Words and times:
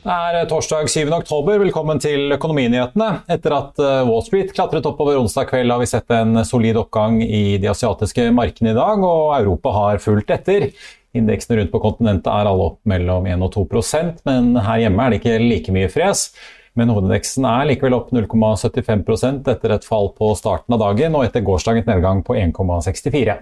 Det 0.00 0.08
er 0.08 0.46
torsdag 0.48 0.86
7. 0.88 1.10
oktober. 1.12 1.58
Velkommen 1.60 1.98
til 2.00 2.32
Økonominyhetene. 2.32 3.08
Etter 3.28 3.52
at 3.52 3.80
eh, 3.84 3.98
Wall 4.08 4.22
Street 4.24 4.54
klatret 4.56 4.86
oppover 4.88 5.18
onsdag 5.20 5.50
kveld, 5.50 5.68
har 5.68 5.82
vi 5.82 5.88
sett 5.90 6.14
en 6.16 6.40
solid 6.48 6.78
oppgang 6.80 7.18
i 7.20 7.58
de 7.60 7.68
asiatiske 7.68 8.30
markedene 8.32 8.72
i 8.72 8.78
dag, 8.78 9.04
og 9.04 9.34
Europa 9.36 9.74
har 9.76 10.00
fulgt 10.00 10.32
etter. 10.32 10.70
Indeksene 11.12 11.58
rundt 11.58 11.74
på 11.74 11.82
kontinentet 11.84 12.32
er 12.32 12.48
alle 12.48 12.70
opp 12.70 12.80
mellom 12.88 13.28
1 13.28 13.44
og 13.44 13.52
2% 13.58 14.24
men 14.30 14.54
her 14.64 14.86
hjemme 14.86 15.04
er 15.04 15.12
det 15.12 15.20
ikke 15.20 15.36
like 15.42 15.76
mye 15.76 15.92
fres. 15.92 16.30
Men 16.78 16.94
hovedindeksen 16.94 17.44
er 17.50 17.68
likevel 17.68 17.98
opp 17.98 18.12
0,75% 18.14 19.52
etter 19.52 19.74
et 19.74 19.84
fall 19.84 20.12
på 20.16 20.32
starten 20.38 20.78
av 20.78 20.80
dagen 20.80 21.18
og 21.18 21.26
etter 21.26 21.44
gårsdagens 21.44 21.88
nedgang 21.90 22.22
på 22.24 22.38
1,64. 22.40 23.36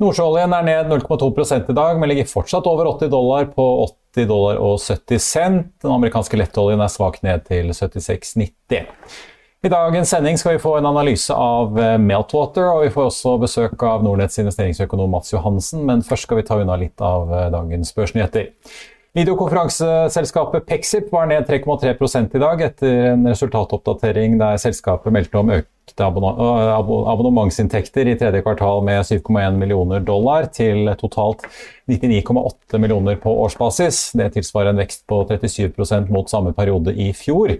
Nordsjøoljen 0.00 0.54
er 0.56 0.68
ned 0.70 0.94
0,2 0.94 1.32
i 1.60 1.76
dag, 1.76 1.98
men 2.00 2.14
ligger 2.14 2.30
fortsatt 2.30 2.70
over 2.70 2.88
80 2.94 3.12
dollar 3.12 3.50
på 3.52 3.66
80 4.10 4.28
dollar 4.30 4.60
og 4.62 4.78
70 4.82 5.24
cent. 5.24 5.66
Den 5.82 5.94
amerikanske 5.94 6.38
lettoljen 6.38 6.82
er 6.82 6.92
svakt 6.92 7.24
ned 7.26 7.44
til 7.48 7.70
76,90. 7.74 8.86
I 9.60 9.68
dagens 9.68 10.08
sending 10.08 10.38
skal 10.40 10.54
vi 10.54 10.62
få 10.62 10.78
en 10.78 10.88
analyse 10.88 11.34
av 11.36 11.76
eh, 11.76 11.98
Meltwater, 12.00 12.70
og 12.70 12.86
vi 12.86 12.92
får 12.94 13.10
også 13.10 13.34
besøk 13.42 13.82
av 13.84 14.00
Nordnetts 14.06 14.40
investeringsøkonom 14.40 15.12
Mats 15.12 15.34
Johansen, 15.34 15.82
men 15.84 16.00
først 16.06 16.24
skal 16.24 16.40
vi 16.40 16.46
ta 16.48 16.56
unna 16.62 16.78
litt 16.80 17.04
av 17.04 17.28
eh, 17.28 17.50
dagens 17.52 17.92
børsnyheter. 17.92 18.48
Videokonferanseselskapet 19.10 20.66
Pexip 20.66 21.12
var 21.12 21.26
ned 21.26 21.48
3,3 21.48 22.36
i 22.36 22.38
dag 22.38 22.60
etter 22.62 23.08
en 23.10 23.26
resultatoppdatering 23.26 24.36
der 24.38 24.60
selskapet 24.62 25.10
meldte 25.10 25.40
om 25.40 25.50
økte 25.50 26.06
abonnementsinntekter 26.06 28.06
i 28.06 28.14
tredje 28.20 28.44
kvartal 28.46 28.84
med 28.86 29.02
7,1 29.08 29.58
millioner 29.58 30.06
dollar 30.06 30.46
til 30.54 30.86
totalt 31.00 31.42
99,8 31.90 32.78
millioner 32.78 33.18
på 33.18 33.34
årsbasis. 33.48 34.12
Det 34.14 34.30
tilsvarer 34.38 34.70
en 34.70 34.82
vekst 34.84 35.02
på 35.10 35.24
37% 35.26 36.06
mot 36.14 36.30
samme 36.30 36.54
periode 36.54 36.94
i 36.94 37.10
fjor. 37.10 37.58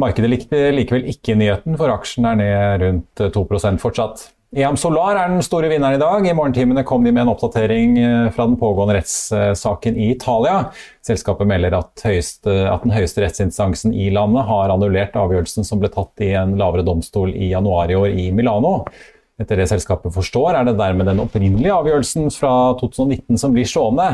Markedet 0.00 0.32
likte 0.32 0.70
likevel 0.72 1.12
ikke 1.12 1.36
nyheten, 1.36 1.76
for 1.76 1.92
aksjen 1.92 2.24
er 2.24 2.40
ned 2.40 2.86
rundt 2.86 3.28
2% 3.36 3.84
fortsatt. 3.84 4.30
EAM 4.50 4.74
Solar 4.74 5.14
er 5.14 5.28
den 5.30 5.44
store 5.46 5.68
vinneren 5.70 5.94
i 5.94 6.00
dag. 6.02 6.24
I 6.26 6.32
morgentimene 6.34 6.82
kom 6.82 7.04
de 7.06 7.12
med 7.14 7.22
en 7.22 7.28
oppdatering 7.30 7.92
eh, 8.02 8.30
fra 8.34 8.48
den 8.48 8.56
pågående 8.58 8.96
rettssaken 8.96 9.94
i 9.94 10.08
Italia. 10.16 10.64
Selskapet 11.06 11.46
melder 11.46 11.76
at, 11.78 11.92
høyeste, 12.02 12.56
at, 12.66 12.82
den 12.82 12.90
høyeste 12.90 13.22
rettsinstansen 13.22 13.94
i 13.94 14.08
landet 14.10 14.48
har 14.50 14.74
annullert 14.74 15.14
avgjørelsen 15.14 15.68
som 15.68 15.78
ble 15.78 15.92
tatt 15.94 16.26
i 16.26 16.32
en 16.34 16.58
lavere 16.58 16.82
domstol 16.82 17.30
i 17.30 17.52
januar 17.52 17.94
i 17.94 18.00
år 18.00 18.10
i 18.10 18.26
Milano. 18.34 18.80
Etter 19.40 19.62
det 19.62 19.70
selskapet 19.70 20.10
forstår, 20.18 20.50
er 20.58 20.66
det 20.66 20.78
dermed 20.82 21.06
den 21.06 21.22
opprinnelige 21.22 21.78
avgjørelsen 21.78 22.26
fra 22.34 22.54
2019 22.82 23.38
som 23.38 23.54
blir 23.54 23.70
stående, 23.70 24.12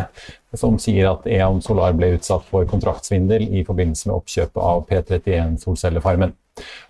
som 0.53 0.77
sier 0.77 1.15
at 1.17 1.25
EAM 1.25 1.65
Solar 1.65 1.97
ble 1.97 2.13
utsatt 2.21 2.45
for 2.53 2.69
kontraktsvindel 2.69 3.49
i 3.57 3.65
forbindelse 3.65 4.13
med 4.13 4.21
oppkjøpet 4.21 4.67
av 4.69 4.85
P31 4.93 5.63
Solcellefarmen. 5.65 6.37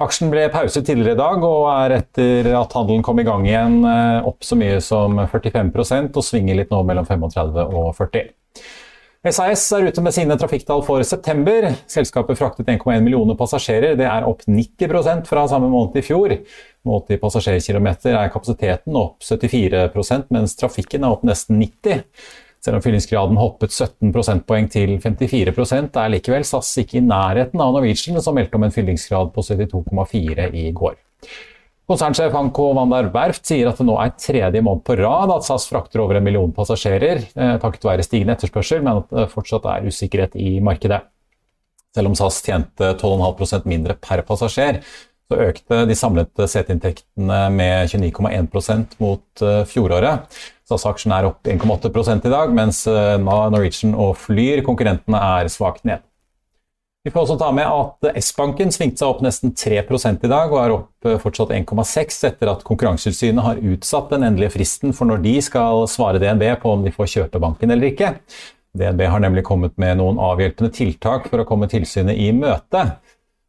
Aksjen 0.03 0.31
ble 0.33 0.47
pauset 0.53 0.87
tidligere 0.87 1.17
i 1.17 1.21
dag 1.21 1.45
og 1.47 1.69
er 1.73 1.97
etter 2.01 2.51
at 2.59 2.75
handelen 2.77 3.05
kom 3.07 3.21
i 3.21 3.27
gang 3.27 3.47
igjen 3.49 3.81
eh, 3.89 4.27
opp 4.29 4.47
så 4.47 4.59
mye 4.59 4.81
som 4.85 5.19
45% 5.19 6.17
og 6.17 6.27
svinger 6.27 6.61
litt 6.61 6.75
nå 6.75 6.83
mellom 6.87 7.09
35 7.09 7.65
og 7.67 7.93
40. 7.99 8.35
SAS 9.27 9.65
er 9.75 9.89
ute 9.89 10.03
med 10.05 10.15
sine 10.15 10.37
trafikktall 10.39 10.85
for 10.87 11.03
september. 11.03 11.67
Selskapet 11.91 12.39
fraktet 12.39 12.69
1,1 12.71 13.03
millioner 13.03 13.35
passasjerer. 13.39 13.97
Det 13.99 14.07
er 14.07 14.27
opp 14.29 14.45
90 14.47 15.27
fra 15.27 15.47
samme 15.51 15.71
måned 15.73 15.99
i 15.99 16.05
fjor. 16.07 16.37
Målt 16.87 17.11
i 17.11 17.19
passasjerkilometer 17.19 18.15
er 18.15 18.31
kapasiteten 18.31 18.95
opp 18.95 19.27
74% 19.27 20.31
mens 20.35 20.55
trafikken 20.61 21.03
er 21.03 21.17
opp 21.17 21.27
nesten 21.27 21.59
90 21.59 22.05
selv 22.65 22.79
om 22.79 22.85
fyllingsgraden 22.85 23.39
hoppet 23.41 23.75
17 23.75 24.13
prosentpoeng 24.15 24.71
til 24.73 24.97
54% 25.03 25.99
er 26.03 26.15
likevel 26.15 26.47
SAS 26.47 26.73
ikke 26.83 27.01
i 27.01 27.05
nærheten 27.07 27.61
av 27.63 27.75
Norwegian, 27.77 28.19
som 28.23 28.37
meldte 28.37 28.59
om 28.59 28.67
en 28.67 28.75
fyllingsgrad 28.75 29.31
på 29.35 29.45
72,4 29.47 30.49
i 30.57 30.71
går. 30.77 30.97
Konsernsjef 31.87 32.33
Hanko 32.35 32.73
Vandar 32.75 33.13
Werft 33.15 33.47
sier 33.47 33.69
at 33.71 33.79
det 33.79 33.87
nå 33.87 33.95
er 34.03 34.15
tredje 34.19 34.63
måned 34.67 34.83
på 34.87 34.97
rad 34.99 35.31
at 35.31 35.47
SAS 35.47 35.69
frakter 35.71 36.03
over 36.03 36.19
en 36.19 36.25
million 36.27 36.51
passasjerer, 36.55 37.21
eh, 37.37 37.53
takket 37.63 37.87
være 37.87 38.07
stigende 38.07 38.35
etterspørsel, 38.35 38.83
men 38.83 39.05
at 39.05 39.13
det 39.15 39.29
fortsatt 39.31 39.69
er 39.71 39.87
usikkerhet 39.87 40.35
i 40.35 40.57
markedet. 40.59 41.05
Selv 41.95 42.11
om 42.11 42.17
SAS 42.19 42.41
tjente 42.43 42.91
12,5% 42.99 43.71
mindre 43.71 43.95
per 44.03 44.25
passasjer, 44.27 44.83
så 45.27 45.39
økte 45.47 45.85
de 45.89 45.95
samlede 45.99 46.49
seteinntektene 46.51 47.39
med 47.55 47.95
29,1% 47.95 48.99
mot 49.03 49.43
uh, 49.43 49.63
fjoråret. 49.67 50.39
SAS-aksjen 50.67 51.15
er 51.15 51.29
opp 51.29 51.47
1,8 51.47 52.27
i 52.27 52.33
dag, 52.33 52.53
mens 52.55 52.83
uh, 52.91 53.15
Norwegian 53.23 53.95
og 53.95 54.17
Flyr, 54.19 54.65
konkurrentene, 54.67 55.21
er 55.39 55.51
svakt 55.53 55.87
ned. 55.87 56.03
Vi 57.07 57.13
får 57.15 57.23
også 57.23 57.37
ta 57.39 57.53
med 57.55 57.71
at 57.71 58.19
S-banken 58.19 58.73
svingte 58.75 58.99
seg 58.99 59.13
opp 59.13 59.21
nesten 59.23 59.53
3 59.55 59.79
i 59.79 60.31
dag, 60.33 60.51
og 60.51 60.59
er 60.59 60.75
opp 60.75 61.07
uh, 61.07 61.15
fortsatt 61.23 61.55
1,6 61.55 62.19
etter 62.33 62.51
at 62.51 62.67
Konkurransetilsynet 62.67 63.47
har 63.47 63.63
utsatt 63.63 64.11
den 64.11 64.27
endelige 64.27 64.57
fristen 64.57 64.97
for 64.97 65.07
når 65.07 65.23
de 65.23 65.37
skal 65.47 65.87
svare 65.87 66.19
DNB 66.19 66.49
på 66.63 66.75
om 66.75 66.83
de 66.83 66.95
får 66.95 67.13
kjøpe 67.15 67.43
banken 67.43 67.71
eller 67.71 67.93
ikke. 67.93 68.17
DNB 68.77 69.07
har 69.09 69.23
nemlig 69.23 69.47
kommet 69.47 69.79
med 69.81 70.01
noen 70.01 70.19
avhjelpende 70.21 70.75
tiltak 70.75 71.31
for 71.31 71.41
å 71.41 71.49
komme 71.49 71.71
tilsynet 71.71 72.19
i 72.19 72.33
møte. 72.35 72.89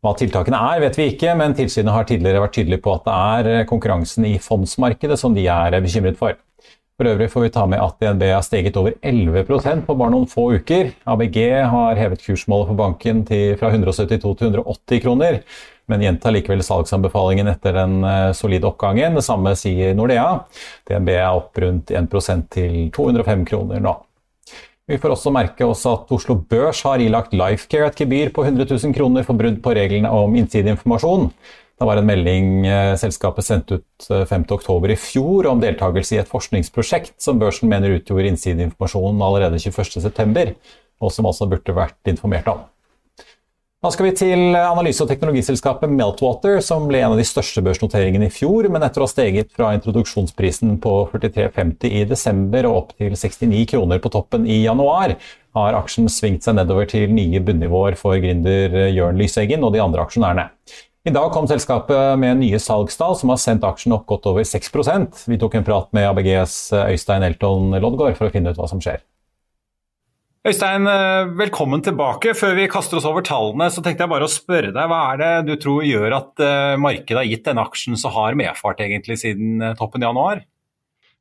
Hva 0.06 0.14
tiltakene 0.14 0.60
er, 0.72 0.84
vet 0.86 0.98
vi 1.00 1.08
ikke, 1.16 1.34
men 1.40 1.56
tilsynet 1.58 1.92
har 1.92 2.06
tidligere 2.08 2.44
vært 2.44 2.60
tydelig 2.60 2.78
på 2.86 2.94
at 2.94 3.08
det 3.08 3.16
er 3.18 3.50
eh, 3.52 3.66
konkurransen 3.68 4.28
i 4.30 4.36
fondsmarkedet 4.38 5.18
som 5.20 5.34
de 5.36 5.48
er 5.50 5.74
eh, 5.74 5.82
bekymret 5.84 6.20
for. 6.20 6.38
For 6.98 7.12
øvrig 7.12 7.28
får 7.30 7.44
vi 7.44 7.50
ta 7.54 7.64
med 7.70 7.78
at 7.78 8.00
DNB 8.02 8.24
har 8.26 8.42
steget 8.42 8.78
over 8.80 8.96
11% 9.06 9.84
på 9.86 9.96
bare 10.00 10.10
noen 10.16 10.30
få 10.32 10.48
uker. 10.58 10.88
ABG 11.06 11.36
har 11.70 12.00
hevet 12.00 12.24
kursmålet 12.26 12.72
for 12.72 12.80
banken 12.80 13.20
til, 13.28 13.52
fra 13.60 13.70
172 13.70 14.32
til 14.40 14.48
180 14.48 15.04
kroner, 15.04 15.38
men 15.86 16.02
gjentar 16.02 16.34
likevel 16.34 16.64
salgsanbefalingen 16.66 17.52
etter 17.52 17.78
den 17.78 18.00
eh, 18.02 18.32
solide 18.34 18.66
oppgangen. 18.72 19.14
Det 19.14 19.26
samme 19.28 19.54
sier 19.54 19.94
Nordea. 19.94 20.26
DNB 20.90 21.14
er 21.14 21.28
opp 21.30 21.62
rundt 21.62 21.94
1% 21.94 22.50
til 22.58 22.90
205 22.98 23.46
kroner 23.46 23.86
nå. 23.86 23.94
Vi 24.90 24.98
får 24.98 25.14
også 25.14 25.36
merke 25.36 25.70
oss 25.70 25.86
at 25.86 26.10
Oslo 26.18 26.40
Børs 26.50 26.82
har 26.88 27.04
ilagt 27.04 27.38
Lifecare 27.38 27.92
et 27.92 28.02
gebyr 28.02 28.34
på 28.34 28.42
100 28.42 28.74
000 28.74 28.98
kroner 28.98 29.28
for 29.28 29.38
brudd 29.38 29.62
på 29.62 29.78
reglene 29.78 30.10
om 30.10 30.34
innsideinformasjon. 30.42 31.30
Det 31.78 31.86
var 31.86 32.00
en 32.00 32.08
melding 32.10 32.66
eh, 32.66 32.96
selskapet 32.98 33.46
sendte 33.46 33.78
ut 33.78 34.08
5.10 34.10 34.88
eh, 34.88 34.94
i 34.96 34.98
fjor 34.98 35.50
om 35.52 35.60
deltakelse 35.62 36.16
i 36.16 36.22
et 36.24 36.32
forskningsprosjekt 36.32 37.20
som 37.22 37.38
børsen 37.38 37.70
mener 37.70 38.00
utgjorde 38.00 38.32
innsideinformasjonen 38.32 39.22
allerede 39.22 39.62
21.9, 39.62 40.56
og 40.98 41.14
som 41.14 41.30
altså 41.30 41.46
burde 41.50 41.78
vært 41.78 42.10
informert 42.10 42.50
om. 42.50 42.66
Da 43.86 43.92
skal 43.94 44.08
vi 44.08 44.16
til 44.18 44.56
analyse- 44.58 45.04
og 45.06 45.12
teknologiselskapet 45.12 45.92
Meltwater, 45.94 46.58
som 46.66 46.88
ble 46.90 47.04
en 47.04 47.14
av 47.14 47.20
de 47.22 47.28
største 47.30 47.62
børsnoteringene 47.62 48.26
i 48.26 48.34
fjor, 48.34 48.66
men 48.74 48.82
etter 48.82 49.04
å 49.04 49.06
ha 49.06 49.12
steget 49.12 49.54
fra 49.54 49.70
introduksjonsprisen 49.78 50.80
på 50.82 50.96
43,50 51.14 51.94
i 51.94 52.02
desember 52.10 52.66
og 52.66 52.80
opp 52.80 52.96
til 52.98 53.14
69 53.14 53.68
kroner 53.76 54.02
på 54.02 54.10
toppen 54.18 54.50
i 54.50 54.64
januar, 54.64 55.14
har 55.54 55.78
aksjen 55.78 56.10
svingt 56.10 56.42
seg 56.42 56.58
nedover 56.58 56.90
til 56.90 57.14
nye 57.14 57.38
bunnivåer 57.46 57.94
for 58.02 58.18
gründer 58.22 58.90
Jørn 58.90 59.22
Lyseggen 59.22 59.62
og 59.62 59.78
de 59.78 59.86
andre 59.86 60.10
aksjonærene. 60.10 60.50
I 61.08 61.12
dag 61.16 61.30
kom 61.32 61.46
selskapet 61.48 62.20
med 62.20 62.42
nye 62.42 62.58
salgstall 62.60 63.14
som 63.16 63.30
har 63.32 63.38
sendt 63.40 63.64
aksjen 63.64 63.94
opp 63.96 64.10
godt 64.10 64.26
over 64.28 64.44
6% 64.44 65.22
Vi 65.32 65.38
tok 65.40 65.54
en 65.56 65.64
prat 65.64 65.94
med 65.96 66.04
ABGs 66.10 66.56
Øystein 66.76 67.24
Elton 67.24 67.78
Loddgaard 67.80 68.18
for 68.18 68.28
å 68.28 68.34
finne 68.34 68.52
ut 68.52 68.60
hva 68.60 68.68
som 68.68 68.82
skjer. 68.84 69.00
Øystein, 70.48 70.84
eh, 70.92 71.30
velkommen 71.40 71.84
tilbake. 71.84 72.36
Før 72.36 72.60
vi 72.60 72.68
kaster 72.72 73.00
oss 73.00 73.08
over 73.08 73.24
tallene, 73.24 73.70
så 73.72 73.84
tenkte 73.84 74.04
jeg 74.04 74.12
bare 74.12 74.28
å 74.28 74.32
spørre 74.32 74.74
deg, 74.76 74.92
hva 74.92 75.00
er 75.14 75.24
det 75.24 75.32
du 75.48 75.56
tror 75.64 75.88
gjør 75.88 76.18
at 76.20 76.44
eh, 76.44 76.76
markedet 76.76 77.22
har 77.22 77.32
gitt 77.32 77.48
denne 77.48 77.64
aksjen 77.64 77.96
så 78.00 78.12
hard 78.12 78.40
medfart 78.40 78.84
egentlig 78.84 79.20
siden 79.24 79.64
eh, 79.64 79.76
toppen 79.80 80.04
i 80.04 80.08
januar? 80.10 80.44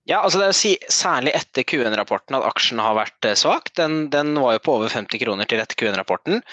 Ja, 0.07 0.21
altså 0.23 0.39
det 0.39 0.47
er 0.47 0.55
å 0.55 0.57
si 0.57 0.73
Særlig 0.93 1.33
etter 1.35 1.67
Q1-rapporten 1.67 2.37
at 2.39 2.47
aksjen 2.47 2.79
har 2.83 2.95
vært 2.99 3.27
eh, 3.27 3.35
svak. 3.39 3.73
Den, 3.79 4.05
den, 4.13 4.37
var 4.39 4.55
jo 4.55 4.63
på 4.63 4.77
over 4.79 4.93
50 4.93 5.19
kroner 5.23 5.51
til 5.51 5.63
etter 5.63 5.79
Q1-rapporten. 5.81 6.45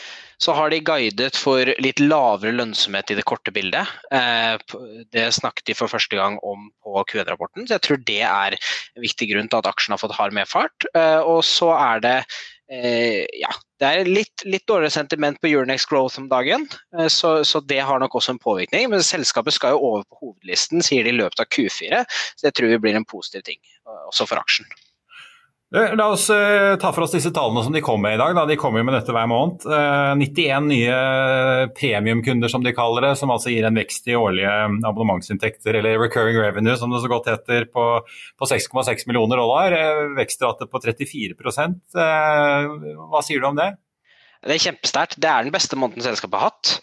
Så 0.43 0.53
har 0.57 0.73
de 0.73 0.81
guidet 0.83 1.37
for 1.39 1.69
litt 1.83 2.01
lavere 2.03 2.51
lønnsomhet 2.57 3.13
i 3.13 3.17
det 3.19 3.25
korte 3.29 3.53
bildet. 3.55 3.91
Eh, 4.11 4.55
det 5.15 5.27
snakket 5.37 5.69
de 5.69 5.75
for 5.77 5.91
første 5.91 6.19
gang 6.19 6.39
om 6.43 6.67
på 6.83 7.03
Q1-rapporten, 7.11 7.67
så 7.67 7.77
jeg 7.77 7.85
tror 7.85 8.01
det 8.09 8.21
er 8.27 8.57
en 8.57 9.05
viktig 9.05 9.29
grunn 9.31 9.47
til 9.51 9.61
at 9.61 9.69
aksjen 9.71 9.95
har 9.95 10.01
fått 10.01 10.15
hard 10.17 10.35
medfart. 10.35 10.89
Eh, 10.91 11.21
og 11.21 11.45
så 11.47 11.71
er 11.77 12.03
det 12.07 12.17
ja, 12.73 13.49
det 13.83 13.85
er 13.85 14.07
litt, 14.07 14.41
litt, 14.47 14.63
dårligere 14.65 14.95
sentiment 14.95 15.37
på 15.43 15.49
Euronex 15.51 15.83
Growth 15.85 16.17
om 16.17 16.25
dagen, 16.31 16.63
så, 17.11 17.35
så, 17.45 17.59
det 17.69 17.83
har 17.85 17.99
nok 18.01 18.15
også 18.17 18.33
en 18.33 18.39
påvirkning. 18.41 18.87
Men 18.89 19.03
selskapet 19.05 19.53
skal 19.53 19.75
jo 19.75 19.83
over 19.91 20.07
på 20.07 20.17
hovedlisten, 20.21 20.81
sier 20.81 21.05
de 21.05 21.11
i 21.13 21.19
løpet 21.19 21.43
av 21.43 21.51
Q4, 21.53 22.01
så 22.07 22.47
det 22.47 22.55
tror 22.57 22.71
vi 22.71 22.79
blir 22.81 22.97
en 22.97 23.05
positiv 23.05 23.45
ting 23.45 23.59
også 24.07 24.25
for 24.31 24.41
aksjen. 24.41 24.65
Eh, 25.73 25.95
la 25.97 26.05
oss 26.13 26.29
uh, 26.29 26.75
ta 26.77 26.91
for 26.93 27.07
oss 27.07 27.15
disse 27.15 27.31
tallene 27.33 27.63
som 27.65 27.73
de 27.73 27.81
kom 27.81 28.01
med 28.01 28.13
i 28.13 28.19
dag. 28.21 28.35
Da. 28.37 28.45
De 28.45 28.57
kommer 28.61 28.83
med 28.85 28.93
dette 28.93 29.13
hver 29.15 29.29
måned. 29.29 29.63
Uh, 29.65 30.13
91 30.19 30.67
nye 30.69 30.97
premiumkunder, 31.73 32.51
som 32.51 32.61
de 32.65 32.75
kaller 32.77 33.07
det, 33.07 33.13
som 33.17 33.33
altså 33.33 33.49
gir 33.49 33.65
en 33.65 33.79
vekst 33.81 34.05
i 34.11 34.17
årlige 34.17 34.51
abonnementsinntekter, 34.85 35.79
eller 35.79 35.97
recurring 35.97 36.37
revenue, 36.37 36.77
som 36.77 36.93
det 36.93 37.01
så 37.01 37.09
godt 37.09 37.31
heter, 37.31 37.65
på, 37.73 37.87
på 38.37 38.49
6,6 38.51 39.07
millioner 39.09 39.41
dollar. 39.41 39.73
Vekstrate 40.19 40.69
på 40.69 40.83
34% 40.83 41.97
Hva 41.97 43.23
sier 43.25 43.41
du 43.41 43.49
om 43.49 43.57
det? 43.57 43.71
Det 44.43 44.59
er 44.59 44.65
kjempesterkt. 44.67 45.17
Det 45.23 45.31
er 45.31 45.47
den 45.47 45.55
beste 45.55 45.79
måneden 45.79 46.05
selskapet 46.05 46.37
har 46.37 46.51
hatt. 46.51 46.77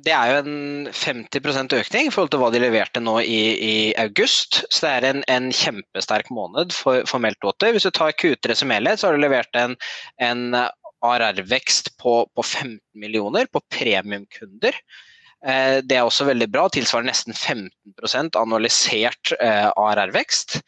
Det 0.00 0.12
er 0.16 0.30
jo 0.30 0.36
en 0.40 0.86
50 0.88 1.74
økning 1.76 2.06
i 2.08 2.12
forhold 2.12 2.30
til 2.32 2.40
hva 2.40 2.48
de 2.54 2.62
leverte 2.62 3.00
nå 3.04 3.18
i, 3.20 3.40
i 3.60 3.74
august. 4.00 4.62
Så 4.72 4.86
det 4.86 4.92
er 4.92 5.06
en, 5.10 5.24
en 5.28 5.50
kjempesterk 5.52 6.30
måned 6.32 6.72
for, 6.72 7.04
for 7.08 7.20
Meltwater. 7.20 7.74
Hvis 7.74 7.84
du 7.84 7.92
tar 7.92 8.14
Q3 8.16 8.56
som 8.56 8.72
helhet, 8.72 9.02
så 9.02 9.10
har 9.10 9.18
du 9.18 9.20
levert 9.20 9.52
en, 9.60 9.76
en 10.16 10.56
ARR-vekst 10.56 11.92
på, 12.00 12.22
på 12.32 12.42
15 12.46 12.80
millioner 12.96 13.50
på 13.52 13.60
premiumkunder. 13.74 14.80
Eh, 15.44 15.82
det 15.84 15.98
er 15.98 16.06
også 16.06 16.28
veldig 16.30 16.48
bra, 16.54 16.68
tilsvarer 16.72 17.10
nesten 17.10 17.36
15 17.36 18.32
annualisert 18.38 19.34
eh, 19.40 19.68
ARR-vekst. 19.76 20.60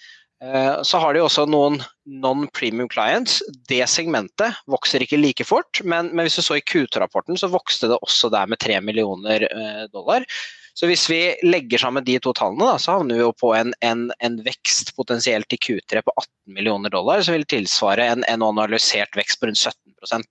Eh, 0.44 0.82
så 0.82 0.98
har 0.98 1.14
de 1.14 1.22
også 1.24 1.46
noen 1.48 1.78
non-premium 2.04 2.88
clients. 2.92 3.38
Det 3.68 3.80
segmentet 3.88 4.58
vokser 4.70 5.04
ikke 5.04 5.20
like 5.20 5.46
fort, 5.48 5.80
men, 5.84 6.10
men 6.12 6.26
hvis 6.26 6.36
du 6.40 6.44
så 6.44 6.58
i 6.58 6.66
Q2-rapporten, 6.66 7.38
så 7.40 7.48
vokste 7.52 7.88
det 7.92 8.00
også 8.04 8.28
der 8.34 8.50
med 8.50 8.60
3 8.60 8.80
millioner 8.84 9.46
eh, 9.48 9.86
dollar. 9.94 10.26
Så 10.74 10.88
hvis 10.90 11.06
vi 11.06 11.20
legger 11.46 11.78
sammen 11.78 12.04
de 12.04 12.18
to 12.18 12.32
tallene, 12.34 12.66
da, 12.66 12.80
så 12.82 12.98
havner 12.98 13.16
vi 13.16 13.22
jo 13.22 13.30
på 13.38 13.52
en, 13.54 13.70
en, 13.86 14.08
en, 14.26 14.40
vekst 14.44 14.90
potensielt 14.98 15.54
i 15.54 15.60
Q3 15.62 16.02
på 16.02 16.14
18 16.18 16.56
millioner 16.56 16.92
dollar, 16.92 17.22
som 17.22 17.36
vil 17.36 17.46
tilsvare 17.48 18.08
en, 18.10 18.26
en 18.28 18.42
analysert 18.42 19.14
vekst 19.16 19.40
på 19.40 19.48
rundt 19.48 19.62
17 19.62 19.94
Ehm, 20.04 20.24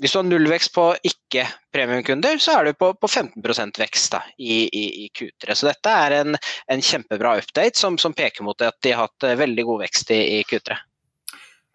hvis 0.00 0.12
du 0.12 0.18
har 0.18 0.26
nullvekst 0.28 0.74
på 0.74 0.90
ikke-premiumkunder, 1.08 2.40
så 2.42 2.58
er 2.58 2.68
du 2.68 2.76
på, 2.76 2.92
på 3.00 3.08
15 3.08 3.72
vekst 3.80 4.12
da, 4.12 4.20
i, 4.38 4.66
i, 4.68 4.84
i, 5.04 5.06
Q3. 5.08 5.54
Så 5.56 5.70
dette 5.70 5.92
er 5.92 6.18
en, 6.20 6.36
en 6.72 6.84
kjempebra 6.84 7.38
update 7.40 7.80
som, 7.80 7.96
som, 7.98 8.14
peker 8.16 8.44
mot 8.44 8.60
at 8.60 8.76
de 8.84 8.92
har 8.92 9.06
hatt 9.06 9.24
eh, 9.24 9.38
veldig 9.40 9.64
god 9.70 9.82
vekst 9.86 10.12
i, 10.12 10.20
i 10.36 10.44
Q3. 10.44 10.76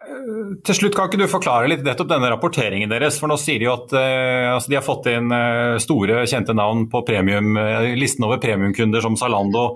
Eh, 0.06 0.54
til 0.68 0.78
slutt, 0.78 0.94
Kan 0.94 1.10
ikke 1.10 1.24
du 1.24 1.26
forklare 1.30 1.70
litt 1.72 1.82
nettopp 1.86 2.12
denne 2.14 2.30
rapporteringen 2.30 2.94
deres? 2.94 3.18
For 3.18 3.30
nå 3.30 3.38
sier 3.42 3.58
De 3.58 3.66
jo 3.66 3.74
at 3.74 3.94
eh, 3.98 4.48
altså 4.54 4.70
de 4.70 4.78
har 4.78 4.86
fått 4.86 5.10
inn 5.10 5.34
uh, 5.34 5.82
store, 5.82 6.22
kjente 6.30 6.54
navn 6.54 6.86
på 6.92 7.02
premium, 7.08 7.56
listen 7.98 8.26
over 8.28 8.38
premiumkunder 8.42 9.02
som 9.02 9.18
Zalando, 9.18 9.72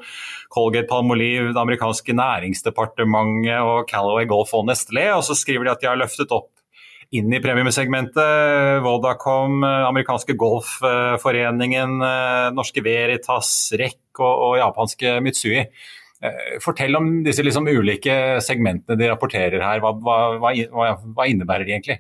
Colgate 0.55 0.87
Palmolive, 0.87 1.51
det 1.51 1.63
amerikanske 1.67 2.15
næringsdepartementet 2.15 3.59
og 3.59 3.91
Calaway 3.91 4.31
Golf 4.31 4.55
og 4.55 4.69
Nestlé. 4.71 5.11
Og 5.19 5.27
så 5.27 5.35
skriver 5.35 5.67
de 5.67 5.75
at 5.75 5.83
de 5.83 5.91
har 5.91 5.99
løftet 5.99 6.31
opp 6.31 6.56
inn 7.15 7.31
i 7.35 7.43
premiumsegmentet. 7.43 8.81
Vodacom, 8.83 9.63
amerikanske 9.63 10.35
Golfforeningen, 10.39 12.01
norske 12.57 12.83
Veritas, 12.83 13.53
REC 13.79 14.01
og, 14.19 14.35
og 14.49 14.59
japanske 14.63 15.19
Mitsui. 15.23 15.63
Eh, 16.25 16.59
fortell 16.65 16.97
om 16.97 17.09
disse 17.27 17.45
liksom 17.45 17.69
ulike 17.69 18.41
segmentene 18.45 18.97
de 18.99 19.09
rapporterer 19.11 19.63
her. 19.63 19.83
Hva, 19.85 19.93
hva, 20.01 20.19
hva, 20.41 20.93
hva 20.97 21.27
innebærer 21.29 21.69
de 21.69 21.75
egentlig? 21.77 21.99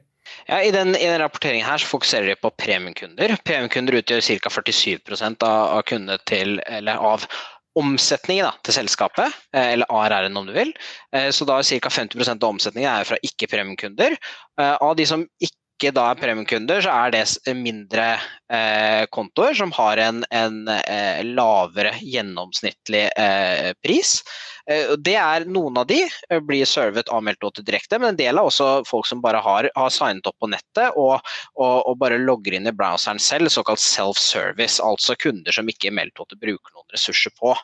Ja, 0.48 0.58
I 0.62 0.72
den, 0.74 0.94
i 0.96 1.06
den 1.06 1.20
rapporteringen 1.22 1.66
her 1.68 1.78
så 1.78 1.90
fokuserer 1.90 2.32
de 2.32 2.38
på 2.40 2.50
premiumkunder. 2.58 3.36
Premiumkunder 3.46 4.00
utgjør 4.00 4.24
ca. 4.42 4.50
47 4.50 5.12
av, 5.22 5.44
av 5.46 5.84
kundene 5.86 6.18
til, 6.26 6.56
eller 6.66 6.98
av 6.98 7.28
omsetningen 7.76 8.48
da, 8.48 8.54
til 8.64 8.76
selskapet, 8.78 9.36
eh, 9.54 9.72
eller 9.74 9.90
ARR-en 9.92 10.40
om 10.40 10.48
du 10.48 10.54
vil. 10.56 10.72
Eh, 11.12 11.28
så 11.34 11.46
da 11.48 11.58
er 11.60 11.68
ca. 11.68 11.92
50% 11.92 12.42
av 12.42 12.56
omsetningen 12.56 12.90
er 12.90 13.08
fra 13.08 13.20
ikke-premiumkunder. 13.22 14.16
Eh, 14.60 14.74
av 14.80 14.96
de 14.96 15.06
som 15.08 15.26
ikke 15.40 15.65
da 15.76 16.10
er 16.10 16.18
premiumkunder, 16.18 16.80
så 16.80 16.92
er 16.92 17.12
det 17.12 17.54
mindre 17.54 18.06
eh, 18.52 19.04
kontoer 19.12 19.54
som 19.54 19.72
har 19.76 20.00
en, 20.00 20.22
en 20.30 20.68
eh, 20.72 21.20
lavere 21.26 21.92
gjennomsnittlig 22.00 23.02
eh, 23.12 23.72
pris. 23.84 24.22
det 24.98 25.14
er 25.14 25.44
Noen 25.46 25.76
av 25.78 25.86
de 25.86 26.00
blir 26.42 26.66
servet 26.66 27.08
av 27.12 27.22
Meltdote 27.22 27.62
direkte, 27.62 28.00
men 28.00 28.14
en 28.14 28.18
del 28.18 28.34
er 28.34 28.48
også 28.48 28.86
folk 28.88 29.06
som 29.06 29.20
bare 29.22 29.38
har, 29.44 29.68
har 29.76 29.92
signet 29.94 30.26
opp 30.26 30.38
på 30.42 30.50
nettet 30.50 30.96
og, 30.96 31.20
og, 31.54 31.76
og, 31.86 31.94
bare 32.00 32.18
logger 32.18 32.56
inn 32.56 32.66
i 32.66 32.74
browseren 32.74 33.20
selv, 33.22 33.52
såkalt 33.52 33.82
self-service. 33.82 34.80
Altså 34.82 35.14
kunder 35.20 35.54
som 35.54 35.68
ikke 35.70 35.94
Meltdote 35.94 36.40
bruker 36.40 36.72
noen 36.72 36.96
ressurser 36.96 37.36
på. 37.38 37.54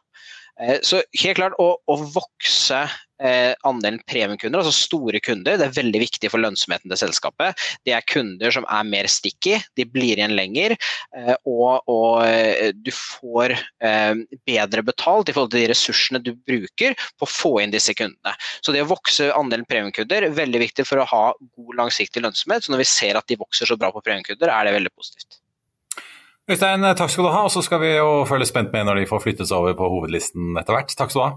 Eh, 0.61 0.79
så 0.83 1.01
helt 1.23 1.39
klart 1.39 1.57
å, 1.61 1.69
å 1.89 1.95
vokse 2.13 2.83
eh, 3.23 3.53
andelen 3.67 4.01
premiumkunder, 4.09 4.61
altså 4.61 4.75
store 4.77 5.21
kunder, 5.25 5.57
det 5.59 5.67
er 5.69 5.75
veldig 5.79 6.03
viktig 6.03 6.31
for 6.33 6.43
lønnsomheten 6.43 6.93
til 6.93 7.01
selskapet. 7.01 7.59
Det 7.89 7.95
er 7.97 8.05
kunder 8.09 8.53
som 8.55 8.67
er 8.69 8.89
mer 8.89 9.09
sticky, 9.11 9.57
de 9.79 9.87
blir 9.89 10.21
igjen 10.21 10.37
lenger, 10.37 10.77
eh, 11.17 11.33
og, 11.49 11.89
og 11.91 12.77
du 12.85 12.93
får 12.95 13.57
bedre 14.47 14.85
betalt 14.87 15.31
i 15.31 15.35
forhold 15.35 15.55
til 15.55 15.65
de 15.65 15.71
ressursene 15.73 16.23
du 16.23 16.33
bruker 16.37 16.97
på 17.17 17.27
å 17.27 17.33
få 17.33 17.55
inn 17.63 17.75
disse 17.75 17.95
kundene. 17.97 18.37
Så 18.61 18.75
det 18.75 18.85
å 18.85 18.91
vokse 18.93 19.33
andelen 19.35 19.67
premiumkunder 19.69 20.29
er 20.29 20.37
veldig 20.37 20.63
viktig 20.67 20.87
for 20.89 21.03
å 21.03 21.09
ha 21.09 21.25
god 21.33 21.79
langsiktig 21.81 22.23
lønnsomhet. 22.25 22.67
Så 22.67 22.75
når 22.75 22.85
vi 22.85 22.91
ser 22.93 23.19
at 23.19 23.29
de 23.31 23.41
vokser 23.41 23.71
så 23.71 23.79
bra 23.81 23.93
på 23.95 24.05
premiumkunder, 24.05 24.53
er 24.53 24.69
det 24.69 24.77
veldig 24.77 24.95
positivt. 24.95 25.42
Øystein, 26.51 26.83
takk 26.99 27.11
skal 27.11 27.29
du 27.29 27.31
ha. 27.31 27.45
Og 27.47 27.55
så 27.55 27.63
skal 27.63 27.81
vi 27.83 27.95
jo 27.95 28.25
følge 28.29 28.49
spent 28.51 28.75
med 28.75 28.89
når 28.89 29.03
de 29.03 29.09
får 29.11 29.23
flyttes 29.23 29.55
over 29.55 29.77
på 29.79 29.89
hovedlisten 29.93 30.57
etter 30.59 30.75
hvert. 30.75 30.95
Takk 30.99 31.15
skal 31.15 31.21
du 31.21 31.27
ha. 31.29 31.33